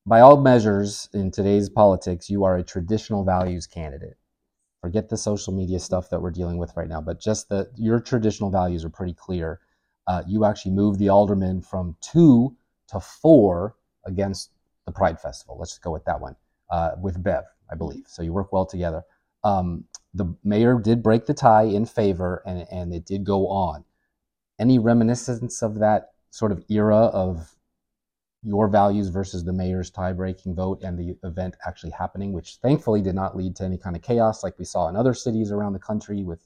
by 0.06 0.20
all 0.20 0.40
measures 0.40 1.10
in 1.14 1.32
today's 1.32 1.70
politics, 1.70 2.30
you 2.30 2.44
are 2.44 2.58
a 2.58 2.64
traditional 2.64 3.24
values 3.24 3.66
candidate. 3.66 4.18
Forget 4.82 5.10
the 5.10 5.18
social 5.18 5.54
media 5.54 5.80
stuff 5.80 6.10
that 6.10 6.22
we're 6.22 6.30
dealing 6.30 6.58
with 6.58 6.76
right 6.76 6.90
now, 6.90 7.02
but 7.02 7.20
just 7.20 7.50
that 7.50 7.72
your 7.76 8.00
traditional 8.00 8.52
values 8.52 8.86
are 8.86 8.90
pretty 8.90 9.14
clear. 9.14 9.62
Uh, 10.06 10.22
you 10.28 10.46
actually 10.46 10.74
moved 10.74 11.00
the 11.00 11.10
aldermen 11.10 11.62
from 11.62 11.96
two 12.02 12.56
to 12.90 13.00
four 13.00 13.76
against 14.06 14.52
the 14.86 14.92
Pride 14.92 15.20
Festival. 15.20 15.58
Let's 15.58 15.72
just 15.72 15.84
go 15.84 15.92
with 15.92 16.06
that 16.06 16.20
one 16.20 16.36
uh, 16.70 16.92
with 17.02 17.22
Bev, 17.22 17.44
I 17.72 17.76
believe. 17.76 18.06
So 18.08 18.22
you 18.22 18.34
work 18.34 18.52
well 18.52 18.66
together. 18.66 19.04
Um, 19.44 19.86
the 20.14 20.36
mayor 20.44 20.80
did 20.80 21.04
break 21.04 21.26
the 21.26 21.34
tie 21.34 21.64
in 21.64 21.86
favor, 21.86 22.42
and, 22.46 22.66
and 22.72 22.94
it 22.94 23.06
did 23.06 23.24
go 23.24 23.48
on. 23.48 23.84
Any 24.60 24.80
reminiscence 24.80 25.62
of 25.62 25.80
that 25.80 26.12
sort 26.30 26.52
of 26.52 26.64
era 26.70 26.98
of 26.98 27.56
your 28.46 28.68
values 28.68 29.10
versus 29.10 29.44
the 29.44 29.52
mayor's 29.52 29.90
tie-breaking 29.90 30.56
vote 30.56 30.82
and 30.84 30.98
the 30.98 31.18
event 31.28 31.56
actually 31.66 31.92
happening, 31.92 32.32
which 32.32 32.58
thankfully 32.62 33.02
did 33.02 33.16
not 33.16 33.36
lead 33.36 33.56
to 33.56 33.64
any 33.64 33.78
kind 33.78 33.96
of 33.96 34.02
chaos 34.02 34.44
like 34.44 34.58
we 34.60 34.66
saw 34.66 34.88
in 34.88 34.96
other 34.96 35.14
cities 35.14 35.52
around 35.52 35.74
the 35.74 35.80
country 35.80 36.24
with 36.24 36.46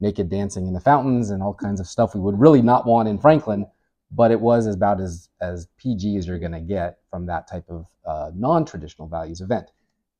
naked 0.00 0.28
dancing 0.28 0.66
in 0.66 0.72
the 0.72 0.80
fountains 0.80 1.30
and 1.30 1.42
all 1.42 1.54
kinds 1.54 1.80
of 1.80 1.86
stuff 1.86 2.14
we 2.14 2.20
would 2.20 2.38
really 2.38 2.62
not 2.62 2.86
want 2.86 3.08
in 3.08 3.18
Franklin. 3.18 3.66
But 4.14 4.30
it 4.30 4.40
was 4.40 4.66
about 4.66 5.00
as 5.00 5.30
as 5.40 5.68
PG 5.78 6.16
as 6.16 6.26
you're 6.26 6.38
going 6.38 6.52
to 6.52 6.60
get 6.60 6.98
from 7.10 7.26
that 7.26 7.48
type 7.48 7.64
of 7.68 7.86
uh, 8.04 8.30
non-traditional 8.34 9.08
values 9.08 9.40
event. 9.40 9.70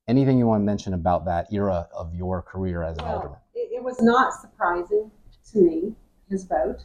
Anything 0.09 0.39
you 0.39 0.47
want 0.47 0.63
to 0.63 0.65
mention 0.65 0.95
about 0.95 1.25
that 1.27 1.53
era 1.53 1.89
of 1.95 2.15
your 2.15 2.43
career 2.43 2.83
as 2.83 2.97
an 2.99 3.05
Well, 3.05 3.15
alderman? 3.17 3.39
it, 3.55 3.71
it 3.73 3.85
was 3.85 4.01
not 4.01 4.33
surprising 4.35 5.11
to 5.53 5.59
me, 5.61 5.95
his 6.29 6.45
vote. 6.45 6.85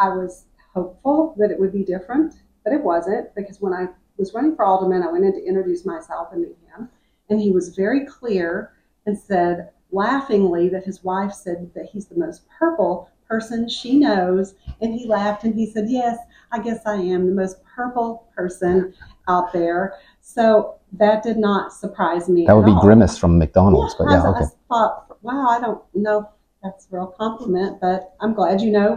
I 0.00 0.08
was 0.08 0.46
hopeful 0.74 1.34
that 1.38 1.50
it 1.50 1.60
would 1.60 1.72
be 1.72 1.84
different, 1.84 2.34
but 2.64 2.72
it 2.72 2.82
wasn't 2.82 3.34
because 3.34 3.60
when 3.60 3.72
I 3.72 3.88
was 4.16 4.34
running 4.34 4.56
for 4.56 4.64
alderman, 4.64 5.02
I 5.02 5.12
went 5.12 5.24
in 5.24 5.32
to 5.32 5.44
introduce 5.46 5.86
myself 5.86 6.28
and 6.32 6.42
meet 6.42 6.58
him, 6.76 6.88
and 7.30 7.40
he 7.40 7.50
was 7.50 7.74
very 7.76 8.04
clear 8.04 8.72
and 9.06 9.16
said 9.16 9.70
laughingly 9.90 10.68
that 10.70 10.84
his 10.84 11.04
wife 11.04 11.32
said 11.32 11.70
that 11.74 11.86
he's 11.92 12.06
the 12.06 12.16
most 12.18 12.42
purple 12.58 13.08
person 13.32 13.66
she 13.66 13.96
knows, 13.96 14.54
and 14.82 14.92
he 14.98 15.06
laughed 15.06 15.44
and 15.44 15.54
he 15.54 15.66
said, 15.72 15.86
"Yes, 15.88 16.18
I 16.54 16.58
guess 16.66 16.80
I 16.84 16.96
am 17.14 17.26
the 17.26 17.36
most 17.42 17.56
purple 17.74 18.28
person 18.36 18.92
out 19.26 19.52
there." 19.52 19.94
So 20.20 20.74
that 20.92 21.22
did 21.22 21.38
not 21.38 21.72
surprise 21.72 22.28
me. 22.28 22.44
That 22.46 22.56
would 22.56 22.66
be 22.66 22.72
all. 22.72 22.82
Grimace 22.82 23.16
from 23.16 23.38
McDonald's, 23.38 23.94
but 23.98 24.10
yeah, 24.10 24.22
I 24.22 24.28
okay. 24.28 24.44
thought, 24.68 25.16
wow, 25.22 25.46
I 25.48 25.58
don't 25.60 25.82
know 25.94 26.18
if 26.20 26.26
that's 26.62 26.86
a 26.86 26.96
real 26.96 27.06
compliment, 27.06 27.80
but 27.80 28.14
I'm 28.20 28.34
glad 28.34 28.60
you 28.60 28.70
know 28.70 28.90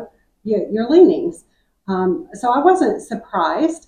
your, 0.44 0.68
your 0.70 0.90
leanings. 0.90 1.46
Um, 1.88 2.28
so 2.34 2.52
I 2.52 2.60
wasn't 2.60 3.02
surprised. 3.02 3.88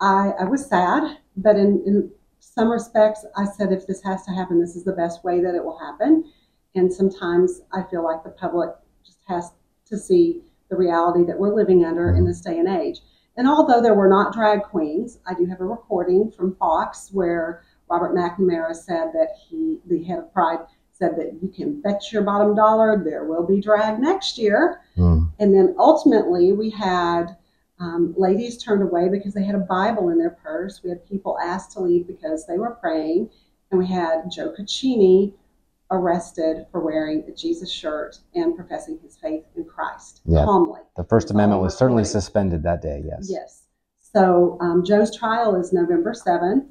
I, 0.00 0.32
I 0.40 0.44
was 0.44 0.66
sad, 0.66 1.18
but 1.36 1.56
in, 1.56 1.82
in 1.86 2.10
some 2.40 2.68
respects, 2.70 3.24
I 3.36 3.44
said, 3.46 3.72
if 3.72 3.86
this 3.86 4.02
has 4.02 4.24
to 4.26 4.32
happen, 4.32 4.60
this 4.60 4.76
is 4.76 4.84
the 4.84 4.92
best 4.92 5.24
way 5.24 5.40
that 5.40 5.54
it 5.54 5.64
will 5.64 5.78
happen. 5.78 6.30
And 6.74 6.92
sometimes 6.92 7.62
I 7.72 7.82
feel 7.90 8.04
like 8.04 8.22
the 8.22 8.30
public 8.30 8.70
just 9.04 9.18
has 9.26 9.52
to 9.88 9.98
see 9.98 10.42
the 10.70 10.76
reality 10.76 11.24
that 11.24 11.38
we're 11.38 11.54
living 11.54 11.84
under 11.84 12.14
in 12.14 12.24
this 12.24 12.40
day 12.40 12.58
and 12.58 12.68
age. 12.68 13.00
And 13.36 13.48
although 13.48 13.80
there 13.80 13.94
were 13.94 14.08
not 14.08 14.32
drag 14.32 14.62
queens, 14.62 15.18
I 15.26 15.34
do 15.34 15.46
have 15.46 15.60
a 15.60 15.64
recording 15.64 16.30
from 16.30 16.56
Fox 16.56 17.10
where 17.12 17.62
Robert 17.88 18.14
McNamara 18.14 18.74
said 18.74 19.12
that 19.14 19.36
he, 19.48 19.78
the 19.86 20.02
head 20.02 20.18
of 20.18 20.32
Pride, 20.32 20.58
said 20.92 21.16
that 21.16 21.38
you 21.40 21.48
can 21.48 21.80
bet 21.80 22.12
your 22.12 22.22
bottom 22.22 22.56
dollar 22.56 23.02
there 23.02 23.24
will 23.24 23.46
be 23.46 23.60
drag 23.60 24.00
next 24.00 24.36
year. 24.36 24.80
Mm. 24.96 25.30
And 25.38 25.54
then 25.54 25.74
ultimately, 25.78 26.52
we 26.52 26.70
had 26.70 27.36
um, 27.78 28.12
ladies 28.16 28.60
turned 28.62 28.82
away 28.82 29.08
because 29.08 29.32
they 29.32 29.44
had 29.44 29.54
a 29.54 29.58
Bible 29.58 30.08
in 30.08 30.18
their 30.18 30.30
purse. 30.30 30.82
We 30.82 30.90
had 30.90 31.08
people 31.08 31.38
asked 31.38 31.70
to 31.72 31.80
leave 31.80 32.08
because 32.08 32.46
they 32.46 32.58
were 32.58 32.72
praying. 32.72 33.30
And 33.70 33.78
we 33.78 33.86
had 33.86 34.30
Joe 34.32 34.52
Caccini 34.58 35.34
arrested 35.90 36.66
for 36.70 36.80
wearing 36.80 37.24
a 37.28 37.32
Jesus 37.32 37.70
shirt 37.70 38.18
and 38.34 38.54
professing 38.54 38.98
his 39.02 39.16
faith 39.16 39.44
in 39.56 39.64
Christ 39.64 40.20
Yeah. 40.26 40.44
calmly. 40.44 40.80
The 40.96 41.04
First 41.04 41.30
Amendment 41.30 41.62
was 41.62 41.76
certainly 41.76 42.04
suspended 42.04 42.62
that 42.64 42.82
day. 42.82 43.02
Yes. 43.06 43.28
Yes. 43.30 43.64
So 43.98 44.58
um, 44.60 44.84
Joe's 44.84 45.16
trial 45.16 45.54
is 45.56 45.72
November 45.72 46.12
7th. 46.12 46.66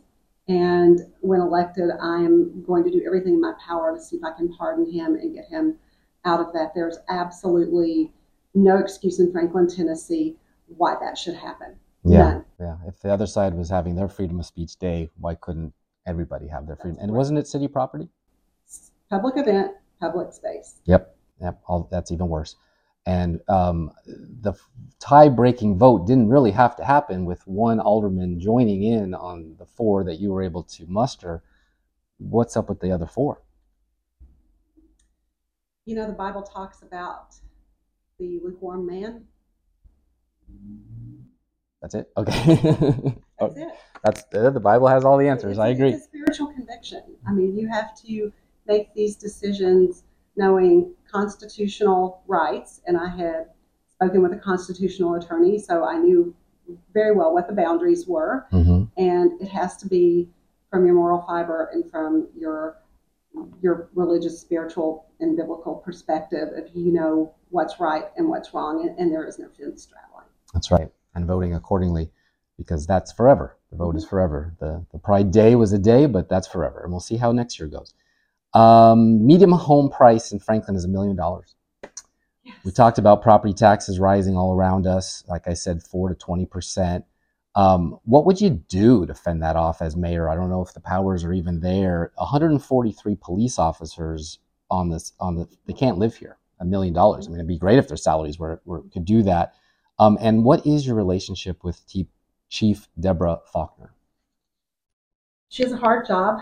And 0.50 1.02
when 1.22 1.42
elected, 1.42 1.90
I 2.02 2.18
am 2.18 2.64
going 2.66 2.84
to 2.86 2.92
do 2.92 3.04
everything 3.06 3.34
in 3.34 3.42
my 3.42 3.54
power 3.66 3.94
to 3.94 4.02
see 4.02 4.16
if 4.16 4.24
I 4.24 4.32
can 4.32 4.54
pardon 4.56 4.90
him 4.90 5.16
and 5.16 5.34
get 5.34 5.46
him 5.46 5.78
out 6.24 6.40
of 6.40 6.54
that. 6.54 6.72
There's 6.74 6.98
absolutely 7.10 8.14
no 8.56 8.78
excuse 8.78 9.20
in 9.20 9.32
Franklin, 9.32 9.68
Tennessee, 9.68 10.38
why 10.68 10.96
that 11.02 11.18
should 11.18 11.36
happen. 11.36 11.76
Yeah. 12.06 12.18
None. 12.20 12.46
Yeah. 12.60 12.78
If 12.88 13.00
the 13.02 13.10
other 13.12 13.28
side 13.28 13.56
was 13.56 13.70
having 13.70 13.96
their 13.96 14.08
freedom 14.08 14.40
of 14.40 14.46
speech 14.46 14.78
day, 14.78 15.10
why 15.20 15.36
couldn't 15.36 15.74
everybody 16.06 16.48
have 16.48 16.66
their 16.66 16.78
freedom? 16.78 16.94
That's 16.96 17.04
And 17.04 17.12
right. 17.12 17.18
wasn't 17.18 17.40
it 17.40 17.48
city 17.48 17.68
property? 17.68 18.08
Public 19.10 19.38
event, 19.38 19.72
public 20.00 20.34
space. 20.34 20.82
Yep. 20.86 21.16
Yep. 21.42 21.62
All, 21.68 21.88
that's 21.92 22.12
even 22.12 22.28
worse. 22.28 22.56
And 23.06 23.40
um, 23.48 23.92
the 24.06 24.54
tie 25.00 25.30
breaking 25.30 25.78
vote 25.78 26.06
didn't 26.08 26.28
really 26.28 26.52
have 26.52 26.76
to 26.76 26.84
happen 26.84 27.24
with 27.24 27.46
one 27.48 27.80
alderman 27.80 28.40
joining 28.40 28.84
in 28.84 29.14
on 29.14 29.56
the 29.58 29.66
four 29.66 30.04
that 30.04 30.20
you 30.20 30.32
were 30.32 30.44
able 30.44 30.64
to 30.64 30.86
muster. 30.88 31.42
What's 32.18 32.58
up 32.58 32.68
with 32.68 32.82
the 32.82 32.92
other 32.92 33.06
four? 33.06 33.42
You 35.86 35.96
know, 35.96 36.06
the 36.06 36.14
Bible 36.14 36.42
talks 36.42 36.82
about 36.82 37.36
the 38.20 38.42
lukewarm 38.44 38.86
man. 38.86 39.24
That's 41.82 41.96
it? 41.96 42.12
Okay. 42.18 43.16
Oh, 43.40 43.50
That's 43.50 43.60
it. 43.60 43.68
that's 44.04 44.24
uh, 44.34 44.50
the 44.50 44.60
Bible 44.60 44.88
has 44.88 45.06
all 45.06 45.16
the 45.16 45.28
answers. 45.28 45.52
It's 45.52 45.60
I 45.60 45.68
agree. 45.68 45.90
It's 45.92 46.06
a 46.06 46.08
spiritual 46.08 46.48
conviction. 46.48 47.04
I 47.28 47.32
mean, 47.32 47.56
you 47.56 47.68
have 47.68 47.96
to 48.02 48.34
make 48.68 48.94
these 48.94 49.16
decisions 49.16 50.04
knowing 50.36 50.94
constitutional 51.12 52.22
rights, 52.28 52.82
and 52.86 52.98
I 52.98 53.08
had 53.08 53.48
spoken 53.90 54.22
with 54.22 54.34
a 54.34 54.38
constitutional 54.38 55.16
attorney, 55.16 55.58
so 55.58 55.84
I 55.84 55.98
knew 55.98 56.36
very 56.94 57.16
well 57.16 57.34
what 57.34 57.48
the 57.48 57.54
boundaries 57.54 58.08
were, 58.08 58.46
hmm 58.52 58.84
and 58.98 59.40
it 59.42 59.48
has 59.48 59.78
to 59.78 59.88
be 59.88 60.28
from 60.70 60.86
your 60.86 60.96
moral 60.96 61.24
fiber 61.26 61.70
and 61.74 61.90
from 61.90 62.28
your 62.38 62.78
your 63.62 63.90
religious, 63.94 64.40
spiritual, 64.40 65.06
and 65.20 65.38
biblical 65.38 65.76
perspective 65.76 66.50
if 66.56 66.76
you 66.76 66.92
know 66.92 67.34
what's 67.50 67.80
right 67.80 68.06
and 68.18 68.28
what's 68.28 68.54
wrong, 68.54 68.88
and, 68.88 68.98
and 69.00 69.12
there 69.12 69.26
is 69.26 69.40
no 69.40 69.48
fence 69.58 69.84
straddling. 69.84 70.26
That's 70.54 70.72
right. 70.72 70.90
And 71.16 71.26
voting 71.26 71.54
accordingly 71.54 72.12
because 72.58 72.88
that's 72.88 73.12
forever. 73.12 73.58
The 73.72 73.78
vote 73.78 73.96
is 73.96 74.06
forever. 74.06 74.56
The, 74.60 74.86
the 74.92 74.98
Pride 74.98 75.32
Day 75.32 75.56
was 75.56 75.74
a 75.74 75.78
day, 75.80 76.06
but 76.08 76.30
that's 76.30 76.48
forever. 76.48 76.82
And 76.82 76.92
we'll 76.92 77.00
see 77.00 77.18
how 77.18 77.32
next 77.32 77.60
year 77.60 77.68
goes. 77.68 77.94
Um, 78.54 79.26
medium 79.26 79.52
home 79.52 79.90
price 79.90 80.32
in 80.32 80.40
Franklin 80.40 80.76
is 80.76 80.86
a 80.86 80.88
million 80.88 81.16
dollars. 81.16 81.56
We 82.64 82.72
talked 82.72 82.98
about 82.98 83.22
property 83.22 83.54
taxes 83.54 84.00
rising 84.00 84.38
all 84.38 84.54
around 84.54 84.88
us. 84.88 85.24
Like 85.28 85.48
I 85.48 85.54
said, 85.54 85.84
4 85.84 86.10
to 86.10 86.16
20%. 86.16 87.04
Um, 87.56 88.00
what 88.04 88.26
would 88.26 88.40
you 88.40 88.50
do 88.50 89.06
to 89.06 89.14
fend 89.14 89.42
that 89.44 89.56
off 89.56 89.82
as 89.82 89.96
mayor? 89.96 90.30
I 90.30 90.36
don't 90.36 90.50
know 90.50 90.62
if 90.62 90.74
the 90.74 90.80
powers 90.80 91.24
are 91.24 91.34
even 91.34 91.60
there. 91.60 92.12
143 92.16 93.16
police 93.22 93.60
officers 93.60 94.40
on 94.70 94.90
this, 94.90 95.14
on 95.20 95.36
the, 95.36 95.48
they 95.66 95.74
can't 95.74 95.98
live 95.98 96.16
here. 96.16 96.38
A 96.60 96.66
million 96.66 96.94
dollars. 96.94 97.28
I 97.28 97.30
mean, 97.30 97.40
it'd 97.40 97.48
be 97.48 97.58
great 97.58 97.78
if 97.78 97.88
their 97.88 97.98
salaries 97.98 98.40
were, 98.40 98.62
were 98.66 98.82
could 98.94 99.06
do 99.06 99.24
that. 99.24 99.54
Um, 100.00 100.18
and 100.22 100.44
what 100.44 100.66
is 100.66 100.86
your 100.86 100.96
relationship 100.96 101.64
with 101.64 101.86
T- 101.88 102.08
Chief 102.50 102.88
Deborah 103.00 103.40
Faulkner? 103.52 103.94
she 105.50 105.64
has 105.64 105.72
a 105.72 105.78
hard 105.78 106.08
job 106.08 106.42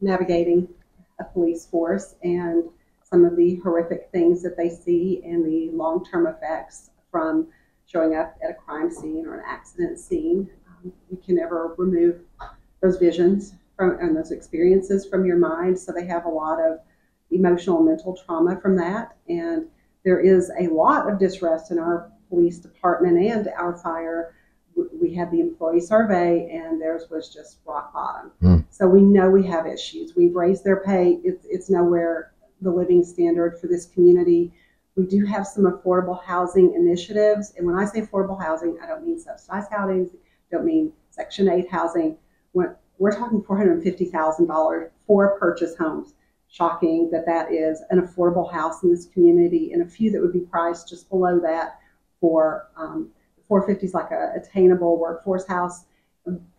navigating 0.00 0.68
a 1.20 1.24
police 1.24 1.66
force 1.66 2.14
and 2.22 2.64
some 3.02 3.24
of 3.24 3.36
the 3.36 3.56
horrific 3.56 4.08
things 4.12 4.42
that 4.42 4.56
they 4.56 4.68
see 4.68 5.22
and 5.24 5.44
the 5.44 5.70
long 5.74 6.04
term 6.04 6.26
effects 6.26 6.90
from 7.10 7.48
showing 7.86 8.14
up 8.14 8.36
at 8.44 8.50
a 8.50 8.54
crime 8.54 8.90
scene 8.90 9.26
or 9.26 9.38
an 9.38 9.44
accident 9.46 9.98
scene. 9.98 10.48
Um, 10.68 10.92
you 11.10 11.18
can 11.24 11.36
never 11.36 11.74
remove 11.78 12.20
those 12.82 12.98
visions 12.98 13.54
from 13.76 13.98
and 14.00 14.16
those 14.16 14.30
experiences 14.30 15.06
from 15.06 15.24
your 15.24 15.38
mind. 15.38 15.78
So 15.78 15.92
they 15.92 16.06
have 16.06 16.26
a 16.26 16.30
lot 16.30 16.60
of 16.60 16.80
emotional 17.30 17.78
and 17.78 17.86
mental 17.86 18.16
trauma 18.16 18.60
from 18.60 18.76
that. 18.76 19.16
And 19.28 19.66
there 20.04 20.20
is 20.20 20.50
a 20.58 20.68
lot 20.68 21.10
of 21.10 21.18
distrust 21.18 21.70
in 21.70 21.78
our 21.78 22.10
police 22.28 22.58
department 22.58 23.18
and 23.18 23.48
our 23.58 23.76
fire 23.78 24.34
we 25.00 25.14
had 25.14 25.30
the 25.30 25.40
employee 25.40 25.80
survey, 25.80 26.50
and 26.50 26.80
theirs 26.80 27.04
was 27.10 27.32
just 27.32 27.58
rock 27.64 27.92
bottom. 27.92 28.32
Mm. 28.42 28.64
So 28.70 28.86
we 28.86 29.02
know 29.02 29.30
we 29.30 29.46
have 29.46 29.66
issues. 29.66 30.14
We've 30.16 30.34
raised 30.34 30.64
their 30.64 30.82
pay. 30.82 31.18
It's, 31.24 31.46
it's 31.48 31.70
nowhere 31.70 32.32
the 32.60 32.70
living 32.70 33.04
standard 33.04 33.58
for 33.60 33.66
this 33.66 33.86
community. 33.86 34.52
We 34.96 35.06
do 35.06 35.24
have 35.26 35.46
some 35.46 35.64
affordable 35.64 36.22
housing 36.24 36.74
initiatives, 36.74 37.54
and 37.56 37.66
when 37.66 37.76
I 37.76 37.84
say 37.84 38.00
affordable 38.00 38.40
housing, 38.42 38.78
I 38.82 38.86
don't 38.86 39.04
mean 39.04 39.18
subsidized 39.18 39.70
housing, 39.70 40.10
don't 40.50 40.64
mean 40.64 40.92
Section 41.10 41.48
8 41.48 41.70
housing. 41.70 42.16
When, 42.52 42.74
we're 42.98 43.16
talking 43.16 43.42
$450,000 43.42 44.90
for 45.06 45.38
purchase 45.38 45.76
homes. 45.76 46.14
Shocking 46.50 47.10
that 47.12 47.26
that 47.26 47.52
is 47.52 47.82
an 47.90 48.00
affordable 48.00 48.50
house 48.50 48.82
in 48.82 48.90
this 48.90 49.04
community, 49.06 49.72
and 49.72 49.82
a 49.82 49.86
few 49.86 50.10
that 50.12 50.20
would 50.20 50.32
be 50.32 50.40
priced 50.40 50.88
just 50.88 51.08
below 51.10 51.38
that 51.40 51.78
for 52.20 52.68
um, 52.76 53.10
450 53.48 53.86
is 53.86 53.94
like 53.94 54.10
a 54.10 54.32
attainable 54.36 54.98
workforce 54.98 55.46
house. 55.46 55.84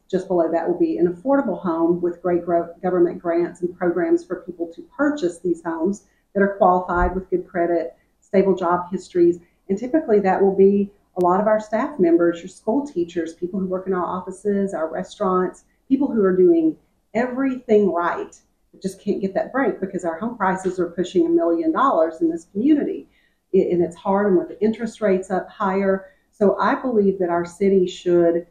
Just 0.09 0.27
below 0.27 0.51
that 0.51 0.67
will 0.67 0.79
be 0.79 0.97
an 0.97 1.07
affordable 1.07 1.61
home 1.61 2.01
with 2.01 2.21
great 2.21 2.41
government 2.81 3.19
grants 3.19 3.61
and 3.61 3.77
programs 3.77 4.25
for 4.25 4.41
people 4.41 4.71
to 4.73 4.81
purchase 4.97 5.39
these 5.39 5.61
homes 5.63 6.07
that 6.33 6.41
are 6.41 6.57
qualified 6.57 7.13
with 7.13 7.29
good 7.29 7.47
credit, 7.47 7.95
stable 8.19 8.55
job 8.55 8.91
histories, 8.91 9.39
and 9.69 9.77
typically 9.77 10.19
that 10.19 10.41
will 10.41 10.55
be 10.55 10.91
a 11.17 11.21
lot 11.21 11.39
of 11.41 11.47
our 11.47 11.59
staff 11.59 11.99
members, 11.99 12.39
your 12.39 12.47
school 12.47 12.87
teachers, 12.87 13.33
people 13.33 13.59
who 13.59 13.67
work 13.67 13.87
in 13.87 13.93
our 13.93 14.05
offices, 14.05 14.73
our 14.73 14.91
restaurants, 14.91 15.65
people 15.87 16.11
who 16.11 16.23
are 16.23 16.35
doing 16.35 16.75
everything 17.13 17.91
right, 17.91 18.39
but 18.71 18.81
just 18.81 19.01
can't 19.01 19.21
get 19.21 19.33
that 19.33 19.51
break 19.51 19.79
because 19.79 20.05
our 20.05 20.17
home 20.17 20.37
prices 20.37 20.79
are 20.79 20.89
pushing 20.91 21.25
a 21.25 21.29
million 21.29 21.71
dollars 21.71 22.21
in 22.21 22.29
this 22.29 22.45
community. 22.45 23.07
It- 23.51 23.71
and 23.73 23.83
it's 23.83 23.95
hard, 23.95 24.27
and 24.27 24.37
with 24.37 24.49
the 24.49 24.61
interest 24.63 25.01
rates 25.01 25.29
up 25.31 25.49
higher. 25.49 26.05
So 26.39 26.57
I 26.57 26.75
believe 26.75 27.19
that 27.19 27.29
our 27.29 27.45
city 27.45 27.85
should 27.85 28.47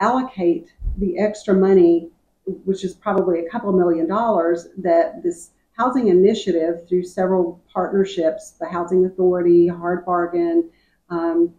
allocate 0.00 0.68
the 0.98 1.18
extra 1.18 1.54
money, 1.54 2.10
which 2.44 2.84
is 2.84 2.92
probably 2.92 3.40
a 3.46 3.48
couple 3.48 3.72
million 3.72 4.06
dollars, 4.06 4.68
that 4.78 5.22
this 5.22 5.52
housing 5.72 6.08
initiative 6.08 6.86
through 6.86 7.04
several 7.04 7.62
partnerships, 7.72 8.52
the 8.60 8.66
Housing 8.66 9.06
Authority, 9.06 9.66
Hard 9.66 10.04
Bargain, 10.04 10.70
um, 11.08 11.54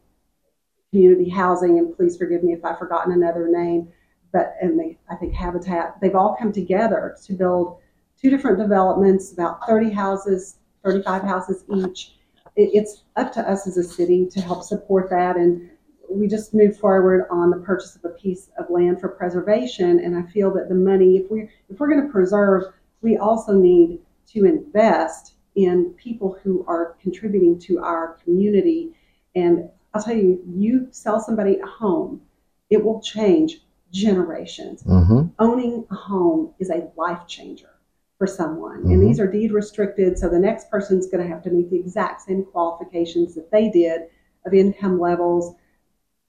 Community 0.92 1.30
Housing, 1.30 1.80
and 1.80 1.96
please 1.96 2.16
forgive 2.16 2.44
me 2.44 2.54
if 2.54 2.64
I've 2.64 2.78
forgotten 2.78 3.14
another 3.14 3.50
name, 3.50 3.92
but 4.32 4.56
and 4.62 4.80
they, 4.80 5.00
I 5.10 5.16
think 5.16 5.34
Habitat, 5.34 5.96
they've 6.00 6.16
all 6.16 6.36
come 6.40 6.52
together 6.52 7.18
to 7.26 7.34
build 7.34 7.80
two 8.22 8.30
different 8.30 8.60
developments, 8.60 9.34
about 9.34 9.66
30 9.68 9.90
houses, 9.90 10.60
35 10.86 11.24
houses 11.24 11.64
each. 11.74 12.16
It, 12.56 12.70
it's 12.74 13.04
up 13.16 13.32
to 13.34 13.50
us 13.50 13.68
as 13.68 13.78
a 13.78 13.84
city 13.84 14.28
to 14.28 14.42
help 14.42 14.64
support 14.64 15.10
that, 15.10 15.36
and 15.36 15.70
we 16.10 16.28
just 16.28 16.54
moved 16.54 16.80
forward 16.80 17.28
on 17.30 17.50
the 17.50 17.58
purchase 17.58 17.96
of 17.96 18.06
a 18.06 18.10
piece 18.10 18.50
of 18.58 18.70
land 18.70 19.02
for 19.02 19.10
preservation. 19.10 20.00
And 20.00 20.16
I 20.16 20.24
feel 20.32 20.54
that 20.54 20.70
the 20.70 20.76
money, 20.76 21.18
if 21.18 21.30
we 21.30 21.50
if 21.70 21.80
we're 21.80 21.90
going 21.90 22.06
to 22.06 22.12
preserve, 22.12 22.64
we 23.02 23.18
also 23.18 23.54
need 23.54 24.00
to 24.34 24.46
invest 24.46 25.34
in 25.56 25.94
people 25.94 26.38
who 26.44 26.66
are 26.68 26.96
contributing 27.02 27.58
to 27.60 27.80
our 27.80 28.18
community. 28.24 28.94
And 29.36 29.70
I'll 29.94 30.04
tell 30.04 30.16
you, 30.16 30.44
you 30.48 30.88
sell 30.92 31.20
somebody 31.20 31.58
a 31.60 31.66
home, 31.66 32.22
it 32.70 32.84
will 32.84 33.02
change 33.02 33.62
generations. 33.92 34.84
Mm-hmm. 34.84 35.28
Owning 35.40 35.86
a 35.90 35.96
home 35.96 36.54
is 36.60 36.70
a 36.70 36.90
life 36.98 37.28
changer 37.28 37.75
for 38.18 38.28
someone. 38.28 38.84
Mhm. 38.84 38.94
And 38.94 39.04
these 39.04 39.20
are 39.20 39.30
deed 39.30 39.52
restricted, 39.52 40.18
so 40.18 40.30
the 40.30 40.40
next 40.40 40.70
person's 40.70 41.08
going 41.08 41.24
to 41.24 41.30
have 41.30 41.44
to 41.44 41.52
meet 41.52 41.70
the 41.70 41.80
exact 41.80 42.22
same 42.22 42.46
qualifications 42.46 43.36
that 43.36 43.52
they 43.52 43.70
did 43.70 44.04
of 44.46 44.54
income 44.54 45.00
levels 45.00 45.56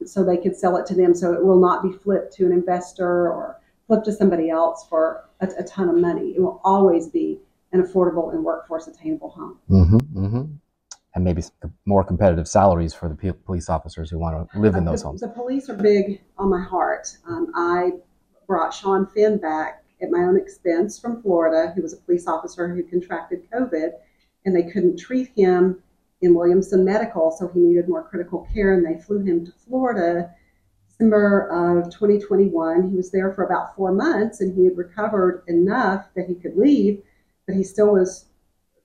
so 0.04 0.24
they 0.24 0.36
could 0.36 0.56
sell 0.56 0.76
it 0.76 0.86
to 0.86 0.94
them 0.94 1.14
so 1.14 1.32
it 1.32 1.44
will 1.44 1.60
not 1.60 1.82
be 1.82 1.92
flipped 1.92 2.32
to 2.34 2.44
an 2.44 2.52
investor 2.52 3.06
or 3.06 3.60
flipped 3.86 4.04
to 4.04 4.12
somebody 4.12 4.50
else 4.50 4.86
for 4.88 5.28
a, 5.40 5.48
a 5.58 5.64
ton 5.64 5.88
of 5.88 5.96
money. 5.96 6.34
It 6.36 6.40
will 6.40 6.60
always 6.64 7.08
be 7.08 7.40
an 7.72 7.82
affordable 7.82 8.32
and 8.34 8.44
workforce 8.44 8.88
attainable 8.88 9.30
home. 9.30 9.58
Mm-hmm. 9.70 9.96
Mm-hmm. 9.96 10.42
And 11.14 11.24
maybe 11.24 11.42
more 11.86 12.04
competitive 12.04 12.46
salaries 12.46 12.92
for 12.92 13.08
the 13.08 13.32
police 13.32 13.70
officers 13.70 14.10
who 14.10 14.18
want 14.18 14.50
to 14.52 14.58
live 14.58 14.74
in 14.74 14.84
those 14.84 15.00
the, 15.00 15.08
homes. 15.08 15.20
The 15.22 15.28
police 15.28 15.70
are 15.70 15.76
big 15.76 16.20
on 16.36 16.50
my 16.50 16.62
heart. 16.62 17.16
Um, 17.26 17.52
I 17.54 17.92
brought 18.46 18.74
Sean 18.74 19.06
Finn 19.06 19.38
back 19.38 19.82
at 20.02 20.10
my 20.10 20.20
own 20.20 20.36
expense 20.36 20.98
from 20.98 21.22
Florida, 21.22 21.72
who 21.74 21.82
was 21.82 21.92
a 21.92 21.98
police 21.98 22.26
officer 22.26 22.68
who 22.68 22.82
contracted 22.82 23.50
COVID, 23.50 23.92
and 24.44 24.54
they 24.54 24.70
couldn't 24.70 24.98
treat 24.98 25.30
him 25.36 25.82
in 26.22 26.34
Williamson 26.34 26.84
Medical, 26.84 27.30
so 27.30 27.48
he 27.48 27.60
needed 27.60 27.88
more 27.88 28.02
critical 28.02 28.48
care, 28.52 28.74
and 28.74 28.84
they 28.84 29.00
flew 29.00 29.18
him 29.20 29.44
to 29.44 29.52
Florida. 29.52 30.30
December 30.98 31.48
of 31.50 31.90
2021. 31.90 32.90
He 32.90 32.96
was 32.96 33.10
there 33.10 33.32
for 33.34 33.44
about 33.44 33.76
four 33.76 33.92
months, 33.92 34.40
and 34.40 34.56
he 34.56 34.64
had 34.64 34.78
recovered 34.78 35.42
enough 35.46 36.06
that 36.14 36.26
he 36.26 36.34
could 36.34 36.56
leave, 36.56 37.02
but 37.46 37.54
he 37.54 37.62
still 37.62 37.92
was 37.92 38.26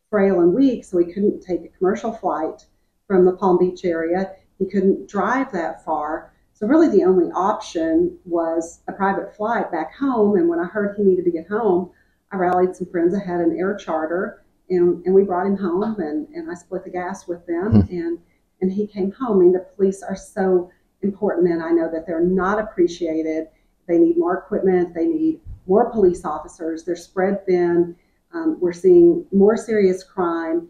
frail 0.10 0.42
and 0.42 0.54
weak, 0.54 0.84
so 0.84 0.98
he 0.98 1.14
couldn't 1.14 1.42
take 1.42 1.64
a 1.64 1.78
commercial 1.78 2.12
flight 2.12 2.66
from 3.08 3.24
the 3.24 3.32
Palm 3.32 3.58
Beach 3.58 3.86
area. 3.86 4.36
He 4.60 4.66
couldn't 4.66 5.08
drive 5.08 5.54
that 5.54 5.86
far. 5.86 6.34
So, 6.62 6.68
really, 6.68 6.90
the 6.90 7.06
only 7.06 7.32
option 7.32 8.20
was 8.24 8.84
a 8.88 8.92
private 8.92 9.36
flight 9.36 9.72
back 9.72 9.96
home. 9.96 10.38
And 10.38 10.48
when 10.48 10.60
I 10.60 10.66
heard 10.66 10.96
he 10.96 11.02
needed 11.02 11.26
to 11.26 11.32
get 11.32 11.48
home, 11.48 11.90
I 12.32 12.36
rallied 12.36 12.76
some 12.76 12.86
friends. 12.86 13.16
I 13.16 13.20
had 13.20 13.42
an 13.42 13.58
air 13.58 13.76
charter, 13.76 14.44
and, 14.70 15.04
and 15.04 15.16
we 15.16 15.24
brought 15.24 15.48
him 15.48 15.58
home, 15.58 16.00
and, 16.00 16.28
and 16.28 16.52
I 16.52 16.54
split 16.54 16.84
the 16.84 16.92
gas 16.92 17.28
with 17.28 17.44
them. 17.48 17.88
and, 17.90 18.20
and 18.62 18.72
he 18.72 18.86
came 18.86 19.12
home. 19.12 19.40
I 19.40 19.42
mean, 19.42 19.54
the 19.54 19.66
police 19.76 20.04
are 20.04 20.16
so 20.16 20.70
important, 21.02 21.52
and 21.52 21.64
I 21.64 21.72
know 21.72 21.90
that 21.92 22.06
they're 22.06 22.24
not 22.24 22.60
appreciated. 22.60 23.48
They 23.88 23.98
need 23.98 24.18
more 24.18 24.38
equipment, 24.38 24.94
they 24.94 25.08
need 25.08 25.42
more 25.66 25.90
police 25.90 26.26
officers. 26.26 26.84
They're 26.84 26.96
spread 26.96 27.44
thin. 27.48 27.96
Um, 28.34 28.60
we're 28.62 28.72
seeing 28.72 29.26
more 29.32 29.58
serious 29.58 30.04
crime, 30.04 30.68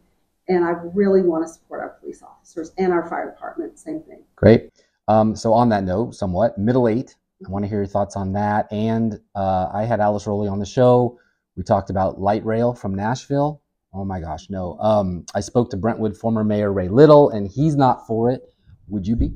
and 0.48 0.64
I 0.64 0.70
really 0.94 1.22
want 1.22 1.46
to 1.46 1.52
support 1.52 1.82
our 1.82 1.98
police 2.00 2.24
officers 2.24 2.72
and 2.78 2.94
our 2.94 3.10
fire 3.10 3.30
department. 3.30 3.78
Same 3.78 4.02
thing. 4.04 4.24
Great. 4.38 4.72
Um, 5.12 5.36
so 5.36 5.52
on 5.52 5.68
that 5.70 5.84
note, 5.84 6.16
somewhat 6.16 6.58
middle 6.58 6.88
eight. 6.88 7.16
I 7.46 7.50
want 7.50 7.66
to 7.66 7.70
hear 7.70 7.80
your 7.80 7.88
thoughts 7.88 8.16
on 8.16 8.32
that. 8.34 8.72
And 8.72 9.20
uh, 9.36 9.70
I 9.74 9.84
had 9.84 10.00
Alice 10.00 10.24
Rolli 10.24 10.50
on 10.50 10.60
the 10.60 10.66
show. 10.66 11.20
We 11.58 11.64
talked 11.64 11.90
about 11.90 12.22
light 12.22 12.46
rail 12.46 12.74
from 12.74 12.96
Nashville. 12.96 13.62
Oh 13.94 14.06
my 14.06 14.22
gosh, 14.22 14.50
no. 14.50 14.78
Um, 14.80 15.26
I 15.36 15.42
spoke 15.42 15.70
to 15.72 15.78
Brentwood 15.78 16.16
former 16.16 16.46
Mayor 16.46 16.72
Rhea 16.72 16.90
Little, 16.90 17.30
and 17.30 17.46
he's 17.46 17.76
not 17.76 18.08
for 18.08 18.32
it. 18.32 18.54
Would 18.88 19.06
you 19.06 19.18
be? 19.18 19.34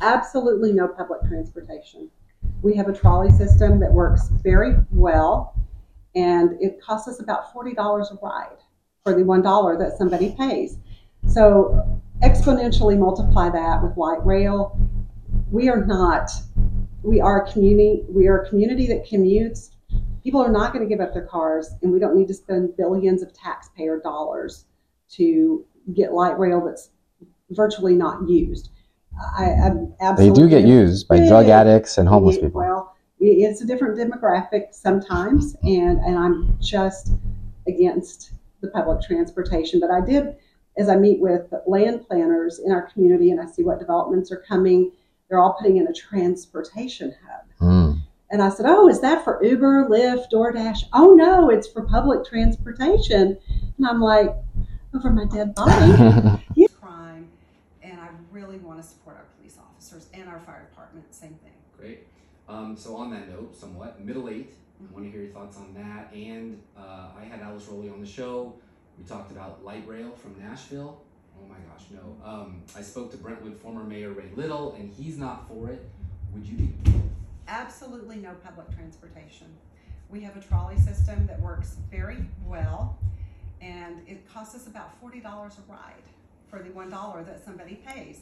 Absolutely 0.00 0.72
no 0.72 0.88
public 0.88 1.20
transportation. 1.28 2.10
We 2.62 2.74
have 2.76 2.88
a 2.88 2.94
trolley 2.94 3.30
system 3.30 3.80
that 3.80 3.92
works 3.92 4.28
very 4.42 4.74
well, 4.90 5.54
and 6.14 6.56
it 6.62 6.80
costs 6.80 7.08
us 7.08 7.20
about 7.20 7.52
$40 7.52 7.76
a 7.76 8.18
ride 8.22 8.56
for 9.02 9.12
the 9.12 9.20
$1 9.20 9.78
that 9.78 9.98
somebody 9.98 10.34
pays. 10.38 10.78
So 11.28 12.00
exponentially 12.22 12.98
multiply 12.98 13.50
that 13.50 13.82
with 13.82 13.96
light 13.98 14.24
rail. 14.24 14.78
We 15.54 15.68
are 15.68 15.86
not, 15.86 16.32
we 17.04 17.20
are 17.20 17.44
a 17.44 17.52
community, 17.52 18.02
we 18.08 18.26
are 18.26 18.42
a 18.42 18.48
community 18.48 18.88
that 18.88 19.06
commutes. 19.06 19.70
People 20.24 20.42
are 20.42 20.50
not 20.50 20.72
going 20.72 20.84
to 20.84 20.92
give 20.92 21.00
up 21.00 21.14
their 21.14 21.26
cars, 21.26 21.76
and 21.80 21.92
we 21.92 22.00
don't 22.00 22.16
need 22.16 22.26
to 22.26 22.34
spend 22.34 22.76
billions 22.76 23.22
of 23.22 23.32
taxpayer 23.32 24.00
dollars 24.00 24.64
to 25.10 25.64
get 25.92 26.12
light 26.12 26.36
rail 26.40 26.60
that's 26.64 26.90
virtually 27.50 27.94
not 27.94 28.28
used. 28.28 28.70
I, 29.38 29.52
I'm 30.00 30.16
They 30.16 30.30
do 30.30 30.48
get 30.48 30.64
used 30.64 31.06
by 31.06 31.18
drug 31.18 31.46
addicts 31.46 31.98
and 31.98 32.08
homeless 32.08 32.36
people. 32.36 32.60
Well, 32.60 32.96
it's 33.20 33.60
a 33.60 33.64
different 33.64 33.96
demographic 33.96 34.74
sometimes, 34.74 35.54
and, 35.62 36.00
and 36.00 36.18
I'm 36.18 36.58
just 36.60 37.12
against 37.68 38.32
the 38.60 38.70
public 38.70 39.02
transportation. 39.02 39.78
But 39.78 39.92
I 39.92 40.00
did, 40.00 40.34
as 40.76 40.88
I 40.88 40.96
meet 40.96 41.20
with 41.20 41.54
land 41.68 42.08
planners 42.08 42.58
in 42.58 42.72
our 42.72 42.90
community 42.90 43.30
and 43.30 43.40
I 43.40 43.46
see 43.46 43.62
what 43.62 43.78
developments 43.78 44.32
are 44.32 44.42
coming, 44.48 44.90
they're 45.34 45.42
all 45.42 45.54
putting 45.54 45.78
in 45.78 45.88
a 45.88 45.92
transportation 45.92 47.12
hub. 47.26 47.44
Mm. 47.60 48.00
And 48.30 48.40
I 48.40 48.50
said, 48.50 48.66
Oh, 48.68 48.88
is 48.88 49.00
that 49.00 49.24
for 49.24 49.42
Uber, 49.44 49.88
Lyft, 49.90 50.30
DoorDash? 50.32 50.84
Oh, 50.92 51.14
no, 51.14 51.50
it's 51.50 51.66
for 51.66 51.82
public 51.82 52.24
transportation. 52.24 53.36
And 53.76 53.86
I'm 53.86 54.00
like, 54.00 54.32
Over 54.94 55.10
my 55.10 55.24
dead 55.24 55.56
body. 55.56 56.40
crime, 56.80 57.26
and 57.82 57.98
I 58.00 58.10
really 58.30 58.58
want 58.58 58.80
to 58.80 58.86
support 58.86 59.16
our 59.16 59.24
police 59.36 59.58
officers 59.58 60.06
and 60.14 60.28
our 60.28 60.38
fire 60.38 60.68
department. 60.70 61.12
Same 61.12 61.34
thing. 61.42 61.52
Great. 61.76 62.06
Um, 62.48 62.76
so 62.76 62.94
on 62.94 63.10
that 63.10 63.28
note, 63.28 63.56
somewhat 63.56 64.00
middle 64.04 64.28
eight. 64.28 64.54
I 64.80 64.92
want 64.92 65.04
to 65.04 65.10
hear 65.10 65.22
your 65.22 65.32
thoughts 65.32 65.56
on 65.56 65.74
that. 65.74 66.12
And 66.14 66.60
uh, 66.78 67.08
I 67.18 67.24
had 67.24 67.40
Alice 67.40 67.64
Rolli 67.64 67.92
on 67.92 68.00
the 68.00 68.06
show. 68.06 68.54
We 68.96 69.04
talked 69.04 69.32
about 69.32 69.64
light 69.64 69.82
rail 69.88 70.12
from 70.12 70.36
Nashville. 70.38 71.00
Oh 71.40 71.46
my 71.48 71.56
gosh, 71.70 71.86
no. 71.90 72.16
Um, 72.24 72.62
I 72.76 72.82
spoke 72.82 73.10
to 73.12 73.16
Brentwood 73.16 73.56
former 73.58 73.84
Mayor 73.84 74.10
Rhea 74.10 74.34
Little, 74.34 74.74
and 74.74 74.92
he's 74.92 75.18
not 75.18 75.48
for 75.48 75.70
it. 75.70 75.84
Would 76.32 76.46
you 76.46 76.56
be? 76.56 76.74
Absolutely 77.48 78.16
no 78.16 78.34
public 78.44 78.74
transportation. 78.74 79.46
We 80.08 80.20
have 80.20 80.36
a 80.36 80.40
trolley 80.40 80.78
system 80.78 81.26
that 81.26 81.40
works 81.40 81.76
very 81.90 82.24
well, 82.44 82.98
and 83.60 84.00
it 84.06 84.28
costs 84.32 84.54
us 84.54 84.66
about 84.66 85.00
$40 85.02 85.24
a 85.24 85.72
ride 85.72 85.92
for 86.48 86.58
the 86.60 86.70
$1 86.70 87.26
that 87.26 87.44
somebody 87.44 87.76
pays. 87.86 88.20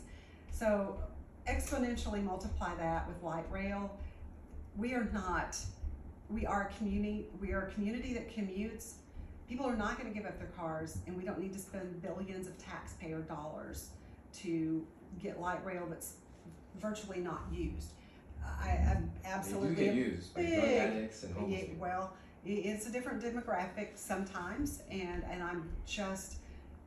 So 0.51 0.98
exponentially 1.48 2.22
multiply 2.22 2.75
that 2.77 3.09
with 3.09 3.22
light 3.22 3.46
rail. 3.51 3.90
We 4.77 4.94
are 4.94 5.09
not. 5.12 5.57
We 6.31 6.46
are 6.46 6.70
a 6.72 6.79
community. 6.79 7.27
We 7.40 7.53
are 7.53 7.62
a 7.62 7.70
community 7.72 8.14
that 8.14 8.35
commutes. 8.35 8.94
People 9.53 9.67
are 9.67 9.77
not 9.77 10.01
going 10.01 10.11
to 10.11 10.19
give 10.19 10.27
up 10.27 10.38
their 10.38 10.49
cars, 10.57 10.97
and 11.07 11.15
we 11.15 11.25
don't 11.25 11.38
need 11.38 11.53
to 11.53 11.59
spend 11.59 12.01
billions 12.01 12.47
of 12.47 12.57
taxpayer 12.57 13.21
dollars 13.21 13.91
to 14.38 14.83
get 15.23 15.43
light 15.43 15.62
rail 15.62 15.87
that's 15.91 16.15
virtually 16.81 17.19
not 17.19 17.43
used. 17.53 17.91
I 18.43 18.71
am 18.71 19.12
absolutely 19.27 19.75
They 19.75 19.85
do 19.85 19.87
get 19.88 19.95
used 19.95 20.35
by 20.35 20.41
addicts 20.41 21.23
and 21.25 21.35
homeless 21.35 21.61
yeah, 21.65 21.75
well, 21.79 22.15
it's 22.47 22.87
a 22.87 22.91
different 22.91 23.23
demographic 23.23 23.88
sometimes, 23.95 24.85
and, 24.91 25.23
and 25.31 25.43
I'm 25.43 25.69
just 25.85 26.37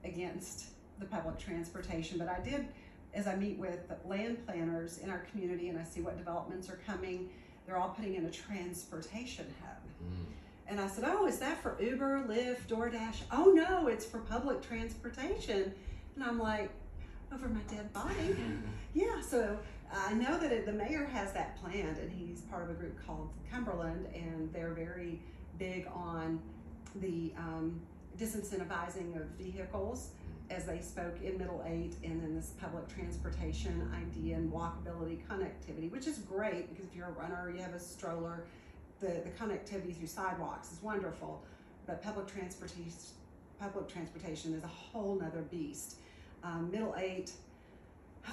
against 0.03 0.69
the 0.97 1.05
public 1.05 1.37
transportation. 1.37 2.17
But 2.17 2.29
I 2.29 2.39
did, 2.39 2.67
as 3.13 3.27
I 3.27 3.35
meet 3.35 3.59
with 3.59 3.93
land 4.07 4.43
planners 4.47 4.97
in 4.97 5.11
our 5.11 5.19
community 5.31 5.69
and 5.69 5.77
I 5.77 5.83
see 5.83 6.01
what 6.01 6.17
developments 6.17 6.67
are 6.71 6.79
coming, 6.87 7.29
they're 7.67 7.77
all 7.77 7.89
putting 7.89 8.15
in 8.15 8.25
a 8.25 8.31
transportation 8.31 9.53
hub. 9.61 9.77
Mm. 10.03 10.25
And 10.67 10.79
I 10.79 10.87
said, 10.87 11.03
Oh, 11.07 11.27
is 11.27 11.37
that 11.39 11.61
for 11.61 11.77
Uber, 11.81 12.25
Lyft, 12.27 12.67
DoorDash? 12.67 13.21
Oh, 13.31 13.51
no, 13.53 13.87
it's 13.87 14.05
for 14.05 14.19
public 14.19 14.61
transportation. 14.67 15.73
And 16.15 16.23
I'm 16.23 16.39
like, 16.39 16.71
Over 17.33 17.47
my 17.47 17.61
dead 17.69 17.91
body? 17.93 18.35
Yeah, 18.93 19.19
so 19.19 19.59
I 19.93 20.13
know 20.13 20.39
that 20.39 20.53
it, 20.53 20.65
the 20.65 20.71
mayor 20.71 21.03
has 21.03 21.33
that 21.33 21.61
planned, 21.61 21.97
and 21.97 22.09
he's 22.09 22.39
part 22.43 22.63
of 22.63 22.69
a 22.69 22.73
group 22.73 22.97
called 23.05 23.29
Cumberland, 23.51 24.07
and 24.15 24.51
they're 24.53 24.73
very 24.73 25.19
big 25.59 25.85
on 25.93 26.39
the 27.01 27.33
um, 27.37 27.81
disincentivizing 28.17 29.17
of 29.17 29.27
vehicles 29.37 30.11
as 30.49 30.65
they 30.65 30.79
spoke 30.79 31.21
in 31.21 31.37
Middle 31.37 31.63
Eight, 31.67 31.95
and 32.03 32.21
then 32.21 32.35
this 32.35 32.53
public 32.61 32.87
transportation 32.87 33.91
idea 33.93 34.37
and 34.37 34.51
walkability 34.51 35.19
connectivity, 35.27 35.91
which 35.91 36.07
is 36.07 36.19
great 36.19 36.69
because 36.69 36.85
if 36.85 36.95
you're 36.95 37.07
a 37.07 37.11
runner, 37.11 37.51
you 37.53 37.61
have 37.61 37.73
a 37.73 37.79
stroller, 37.79 38.45
the, 39.05 39.21
the 39.21 39.29
connectivity 39.29 39.95
through 39.95 40.07
sidewalks 40.07 40.71
is 40.71 40.81
wonderful, 40.81 41.43
but 41.85 42.01
public 42.01 42.27
transportation 42.27 42.91
public 43.59 43.87
transportation 43.87 44.53
is 44.53 44.63
a 44.65 44.67
whole 44.67 45.15
nother 45.15 45.41
beast. 45.43 45.95
Um, 46.43 46.69
Middle 46.71 46.93
Eight, 46.97 47.31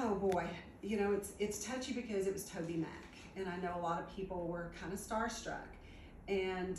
oh 0.01 0.15
boy, 0.15 0.47
you 0.83 0.99
know 0.99 1.13
it's 1.13 1.33
it's 1.39 1.65
touchy 1.65 1.93
because 1.93 2.27
it 2.27 2.33
was 2.33 2.45
Toby 2.45 2.77
Mac, 2.77 3.15
and 3.37 3.47
I 3.49 3.57
know 3.57 3.75
a 3.77 3.83
lot 3.83 4.01
of 4.01 4.15
people 4.17 4.47
were 4.47 4.73
kind 4.81 4.93
of 4.93 4.99
starstruck, 4.99 5.69
and 6.29 6.79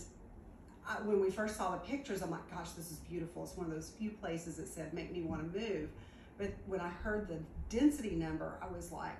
I, 0.87 0.95
when 1.03 1.21
we 1.21 1.29
first 1.29 1.55
saw 1.55 1.71
the 1.71 1.77
pictures, 1.77 2.21
I'm 2.21 2.31
like, 2.31 2.49
gosh, 2.49 2.71
this 2.71 2.91
is 2.91 2.97
beautiful. 2.97 3.43
It's 3.43 3.55
one 3.55 3.67
of 3.67 3.73
those 3.73 3.91
few 3.97 4.09
places 4.09 4.55
that 4.55 4.67
said 4.67 4.93
make 4.93 5.11
me 5.13 5.21
want 5.21 5.53
to 5.53 5.59
move. 5.59 5.89
But 6.37 6.51
when 6.65 6.81
I 6.81 6.89
heard 6.89 7.27
the 7.27 7.37
density 7.69 8.15
number, 8.15 8.57
I 8.59 8.67
was 8.67 8.91
like, 8.91 9.15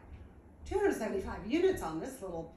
275 0.66 1.46
units 1.48 1.84
on 1.84 2.00
this 2.00 2.22
little 2.22 2.52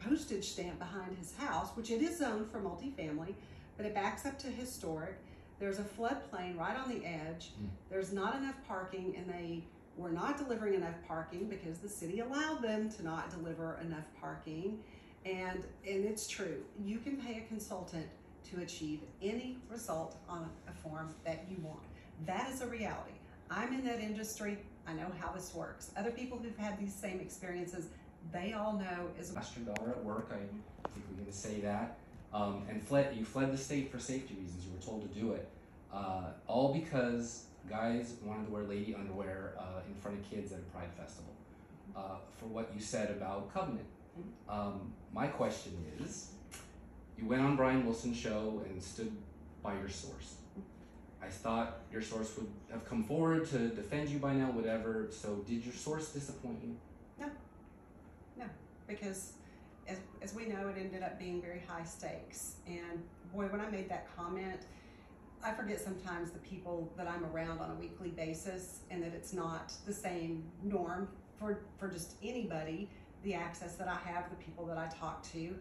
postage 0.00 0.44
stamp 0.44 0.78
behind 0.78 1.16
his 1.18 1.34
house, 1.36 1.70
which 1.74 1.90
it 1.90 2.02
is 2.02 2.18
zoned 2.18 2.50
for 2.50 2.60
multifamily, 2.60 3.34
but 3.76 3.86
it 3.86 3.94
backs 3.94 4.26
up 4.26 4.38
to 4.40 4.48
historic. 4.48 5.16
There's 5.58 5.78
a 5.78 5.84
floodplain 5.84 6.56
right 6.58 6.76
on 6.76 6.88
the 6.88 7.04
edge. 7.04 7.52
Mm. 7.62 7.68
There's 7.90 8.12
not 8.12 8.36
enough 8.36 8.56
parking, 8.66 9.14
and 9.16 9.28
they 9.28 9.62
were 9.96 10.10
not 10.10 10.38
delivering 10.38 10.74
enough 10.74 10.94
parking 11.06 11.46
because 11.48 11.78
the 11.78 11.88
city 11.88 12.20
allowed 12.20 12.62
them 12.62 12.90
to 12.92 13.02
not 13.02 13.30
deliver 13.30 13.78
enough 13.84 14.06
parking. 14.20 14.78
And 15.26 15.66
and 15.86 16.04
it's 16.04 16.26
true. 16.26 16.62
You 16.82 16.98
can 16.98 17.18
pay 17.18 17.42
a 17.44 17.48
consultant 17.48 18.06
to 18.50 18.62
achieve 18.62 19.00
any 19.22 19.58
result 19.70 20.16
on 20.28 20.48
a 20.66 20.72
form 20.72 21.14
that 21.24 21.44
you 21.50 21.58
want. 21.62 21.82
That 22.26 22.50
is 22.50 22.62
a 22.62 22.66
reality. 22.66 23.12
I'm 23.50 23.74
in 23.74 23.84
that 23.84 24.00
industry. 24.00 24.58
I 24.86 24.94
know 24.94 25.10
how 25.20 25.32
this 25.32 25.54
works. 25.54 25.90
Other 25.96 26.10
people 26.10 26.38
who've 26.38 26.56
had 26.56 26.80
these 26.80 26.94
same 26.94 27.20
experiences, 27.20 27.88
they 28.32 28.52
all 28.52 28.74
know 28.74 29.08
is 29.18 29.30
a 29.30 29.34
your 29.34 29.74
daughter 29.74 29.90
at 29.90 30.04
work. 30.04 30.30
I 30.32 30.36
think 30.36 31.04
we're 31.10 31.16
going 31.16 31.26
to 31.26 31.32
say 31.36 31.60
that. 31.60 31.98
Um, 32.32 32.62
and 32.68 32.82
fled. 32.82 33.16
You 33.16 33.24
fled 33.24 33.52
the 33.52 33.58
state 33.58 33.90
for 33.90 33.98
safety 33.98 34.36
reasons. 34.40 34.64
You 34.64 34.72
were 34.72 34.84
told 34.84 35.02
to 35.12 35.18
do 35.18 35.32
it, 35.32 35.48
uh, 35.92 36.30
all 36.46 36.72
because 36.72 37.46
guys 37.68 38.14
wanted 38.24 38.46
to 38.46 38.52
wear 38.52 38.62
lady 38.62 38.94
underwear 38.94 39.54
uh, 39.58 39.80
in 39.88 39.94
front 39.94 40.18
of 40.18 40.30
kids 40.30 40.52
at 40.52 40.58
a 40.58 40.62
pride 40.76 40.90
festival. 40.96 41.32
Uh, 41.96 42.16
for 42.38 42.46
what 42.46 42.70
you 42.72 42.80
said 42.80 43.10
about 43.10 43.52
covenant. 43.52 43.84
Um, 44.48 44.92
my 45.12 45.26
question 45.26 45.72
is, 46.00 46.30
you 47.18 47.26
went 47.26 47.42
on 47.42 47.56
Brian 47.56 47.84
Wilson's 47.84 48.16
show 48.16 48.62
and 48.68 48.80
stood 48.80 49.12
by 49.62 49.74
your 49.74 49.88
source. 49.88 50.36
I 51.22 51.26
thought 51.26 51.80
your 51.92 52.00
source 52.00 52.36
would 52.36 52.46
have 52.70 52.88
come 52.88 53.02
forward 53.04 53.48
to 53.50 53.68
defend 53.68 54.08
you 54.08 54.18
by 54.18 54.34
now, 54.34 54.50
whatever. 54.52 55.08
So, 55.10 55.44
did 55.46 55.64
your 55.64 55.74
source 55.74 56.12
disappoint 56.12 56.58
you? 56.62 56.76
Because 58.90 59.34
as, 59.88 59.98
as 60.20 60.34
we 60.34 60.46
know, 60.46 60.68
it 60.68 60.76
ended 60.78 61.02
up 61.02 61.18
being 61.18 61.40
very 61.40 61.62
high 61.66 61.84
stakes. 61.84 62.56
And 62.66 63.02
boy, 63.32 63.46
when 63.46 63.60
I 63.60 63.70
made 63.70 63.88
that 63.88 64.08
comment, 64.16 64.62
I 65.42 65.52
forget 65.52 65.80
sometimes 65.80 66.30
the 66.32 66.38
people 66.40 66.92
that 66.98 67.06
I'm 67.06 67.24
around 67.24 67.60
on 67.60 67.70
a 67.70 67.74
weekly 67.74 68.10
basis 68.10 68.80
and 68.90 69.02
that 69.02 69.14
it's 69.14 69.32
not 69.32 69.72
the 69.86 69.92
same 69.92 70.44
norm 70.62 71.08
for, 71.38 71.62
for 71.78 71.88
just 71.88 72.16
anybody, 72.22 72.90
the 73.22 73.34
access 73.34 73.76
that 73.76 73.88
I 73.88 73.96
have, 74.08 74.28
the 74.28 74.36
people 74.36 74.66
that 74.66 74.76
I 74.76 74.88
talk 74.88 75.22
to. 75.32 75.54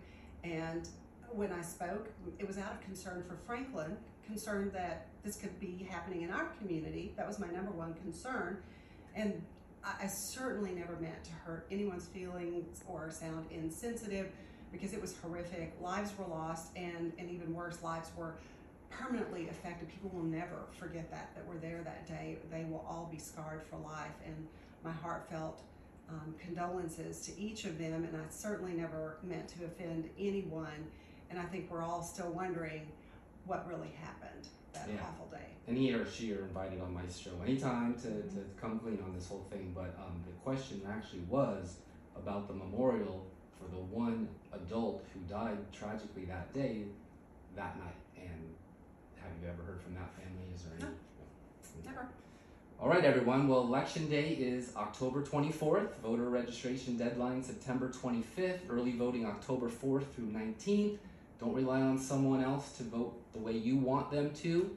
And 0.43 0.89
when 1.31 1.51
I 1.51 1.61
spoke, 1.61 2.09
it 2.39 2.47
was 2.47 2.57
out 2.57 2.73
of 2.73 2.81
concern 2.81 3.23
for 3.27 3.37
Franklin, 3.47 3.95
concerned 4.25 4.73
that 4.73 5.07
this 5.23 5.37
could 5.37 5.57
be 5.59 5.87
happening 5.89 6.23
in 6.23 6.31
our 6.31 6.47
community. 6.59 7.13
That 7.15 7.27
was 7.27 7.39
my 7.39 7.47
number 7.47 7.71
one 7.71 7.93
concern. 7.93 8.57
And 9.15 9.41
I, 9.83 10.07
certainly 10.07 10.71
never 10.71 10.97
meant 10.99 11.23
to 11.25 11.31
hurt 11.31 11.67
anyone's 11.71 12.07
feelings 12.07 12.83
or 12.87 13.09
sound 13.11 13.45
insensitive 13.51 14.29
because 14.71 14.93
it 14.93 15.01
was 15.01 15.15
horrific. 15.17 15.73
Lives 15.81 16.11
were 16.17 16.25
lost, 16.27 16.71
and, 16.75 17.11
and 17.17 17.29
even 17.29 17.53
worse, 17.53 17.81
lives 17.81 18.11
were 18.15 18.35
permanently 18.89 19.49
affected. 19.49 19.89
People 19.89 20.11
will 20.13 20.23
never 20.23 20.65
forget 20.77 21.09
that, 21.11 21.33
that 21.35 21.47
were 21.47 21.57
there 21.57 21.81
that 21.83 22.07
day. 22.07 22.37
They 22.51 22.65
will 22.65 22.85
all 22.87 23.09
be 23.11 23.17
scarred 23.17 23.63
for 23.69 23.77
life. 23.77 24.15
And 24.25 24.47
my 24.83 24.91
heartfelt 24.91 25.61
um, 26.09 26.35
condolences 26.39 27.21
to 27.21 27.39
each 27.39 27.65
of 27.65 27.77
them, 27.77 28.03
and 28.03 28.15
I 28.15 28.29
certainly 28.29 28.73
never 28.73 29.17
meant 29.23 29.47
to 29.49 29.65
offend 29.65 30.09
anyone. 30.19 30.87
And 31.29 31.39
I 31.39 31.43
think 31.43 31.69
we're 31.71 31.83
all 31.83 32.03
still 32.03 32.31
wondering 32.31 32.87
what 33.45 33.67
really 33.67 33.93
happened 34.01 34.47
that 34.73 34.87
Yeah. 34.89 35.01
awful 35.03 35.27
day. 35.27 35.45
and 35.67 35.77
he 35.77 35.93
or 35.93 36.05
she 36.09 36.33
are 36.33 36.41
invited 36.45 36.81
on 36.81 36.93
my 36.93 37.01
show 37.07 37.31
anytime 37.43 37.93
to, 37.95 38.09
to 38.23 38.43
come 38.59 38.79
clean 38.79 38.99
on 39.03 39.13
this 39.13 39.27
whole 39.27 39.45
thing. 39.51 39.71
But 39.75 39.95
um, 39.99 40.21
the 40.25 40.33
question 40.43 40.81
actually 40.89 41.21
was 41.29 41.77
about 42.15 42.47
the 42.47 42.53
memorial 42.53 43.25
for 43.57 43.65
the 43.69 43.81
one 43.81 44.27
adult 44.53 45.05
who 45.13 45.19
died 45.31 45.57
tragically 45.71 46.25
that 46.25 46.51
day, 46.53 46.85
that 47.55 47.77
night. 47.77 47.93
And 48.17 48.55
have 49.17 49.31
you 49.41 49.47
ever 49.49 49.61
heard 49.63 49.81
from 49.81 49.93
that 49.95 50.11
family? 50.15 50.47
Is 50.55 50.63
there 50.63 50.73
any? 50.79 50.95
Never. 51.85 52.07
All 52.79 52.87
right, 52.89 53.03
everyone. 53.03 53.47
Well, 53.47 53.61
election 53.61 54.09
day 54.09 54.29
is 54.39 54.73
October 54.75 55.21
24th. 55.21 55.95
Voter 56.01 56.29
registration 56.29 56.97
deadline 56.97 57.43
September 57.43 57.89
25th. 57.89 58.59
Early 58.69 58.93
voting 58.93 59.25
October 59.25 59.69
4th 59.69 60.05
through 60.15 60.27
19th. 60.27 60.97
Don't 61.39 61.53
rely 61.53 61.81
on 61.81 61.97
someone 61.97 62.43
else 62.43 62.73
to 62.73 62.83
vote 62.83 63.13
the 63.33 63.39
way 63.39 63.53
you 63.53 63.77
want 63.77 64.11
them 64.11 64.31
to. 64.35 64.75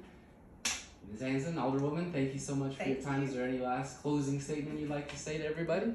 Ms. 1.10 1.20
Hanson, 1.20 1.56
Alderwoman, 1.56 2.12
thank 2.12 2.32
you 2.32 2.38
so 2.38 2.54
much 2.54 2.76
for 2.76 2.88
your 2.88 3.02
time. 3.02 3.22
you. 3.22 3.28
Is 3.28 3.34
there 3.34 3.44
any 3.44 3.58
last 3.58 4.00
closing 4.00 4.40
statement 4.40 4.78
you'd 4.78 4.88
like 4.88 5.10
to 5.10 5.18
say 5.18 5.38
to 5.38 5.44
everybody? 5.44 5.92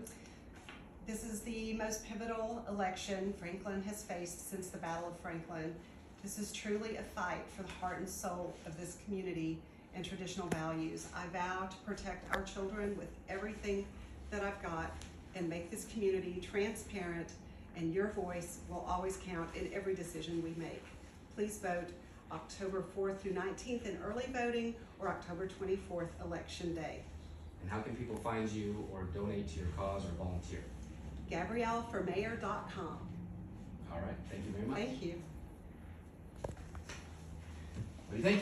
This 1.07 1.23
is 1.23 1.39
the 1.39 1.73
most 1.73 2.05
pivotal 2.05 2.65
election 2.67 3.33
Franklin 3.39 3.81
has 3.83 4.03
faced 4.03 4.49
since 4.49 4.67
the 4.67 4.77
Battle 4.77 5.07
of 5.07 5.17
Franklin. 5.21 5.73
This 6.21 6.37
is 6.37 6.51
truly 6.51 6.97
a 6.97 7.03
fight 7.03 7.45
for 7.55 7.63
the 7.63 7.71
heart 7.79 7.99
and 7.99 8.09
soul 8.09 8.53
of 8.65 8.77
this 8.77 8.97
community 9.05 9.57
and 9.95 10.03
traditional 10.03 10.47
values. 10.49 11.07
I 11.15 11.25
vow 11.27 11.67
to 11.67 11.77
protect 11.85 12.35
our 12.35 12.43
children 12.43 12.97
with 12.97 13.07
everything 13.29 13.85
that 14.31 14.43
I've 14.43 14.61
got 14.61 14.91
and 15.35 15.47
make 15.47 15.71
this 15.71 15.85
community 15.85 16.41
transparent, 16.51 17.29
and 17.77 17.93
your 17.93 18.07
voice 18.07 18.59
will 18.69 18.85
always 18.89 19.17
count 19.25 19.49
in 19.55 19.69
every 19.73 19.95
decision 19.95 20.43
we 20.43 20.53
make. 20.61 20.83
Please 21.35 21.59
vote 21.59 21.89
October 22.31 22.83
4th 22.97 23.19
through 23.19 23.33
19th 23.33 23.85
in 23.85 23.97
early 24.05 24.25
voting 24.33 24.75
or 24.99 25.07
October 25.07 25.47
24th, 25.47 26.09
Election 26.25 26.73
Day. 26.73 27.01
And 27.61 27.71
how 27.71 27.81
can 27.81 27.95
people 27.95 28.15
find 28.17 28.49
you 28.49 28.87
or 28.91 29.03
donate 29.03 29.47
to 29.53 29.59
your 29.59 29.67
cause 29.77 30.03
or 30.05 30.23
volunteer? 30.23 30.63
GabrielleForMayor.com. 31.31 32.97
All 33.91 33.99
right, 33.99 34.15
thank 34.29 34.45
you 34.45 34.51
very 34.51 34.67
much. 34.67 34.79
Thank 34.79 35.03
you. 35.03 35.21
What 38.07 38.11
do 38.11 38.17
you 38.17 38.23
think? 38.23 38.41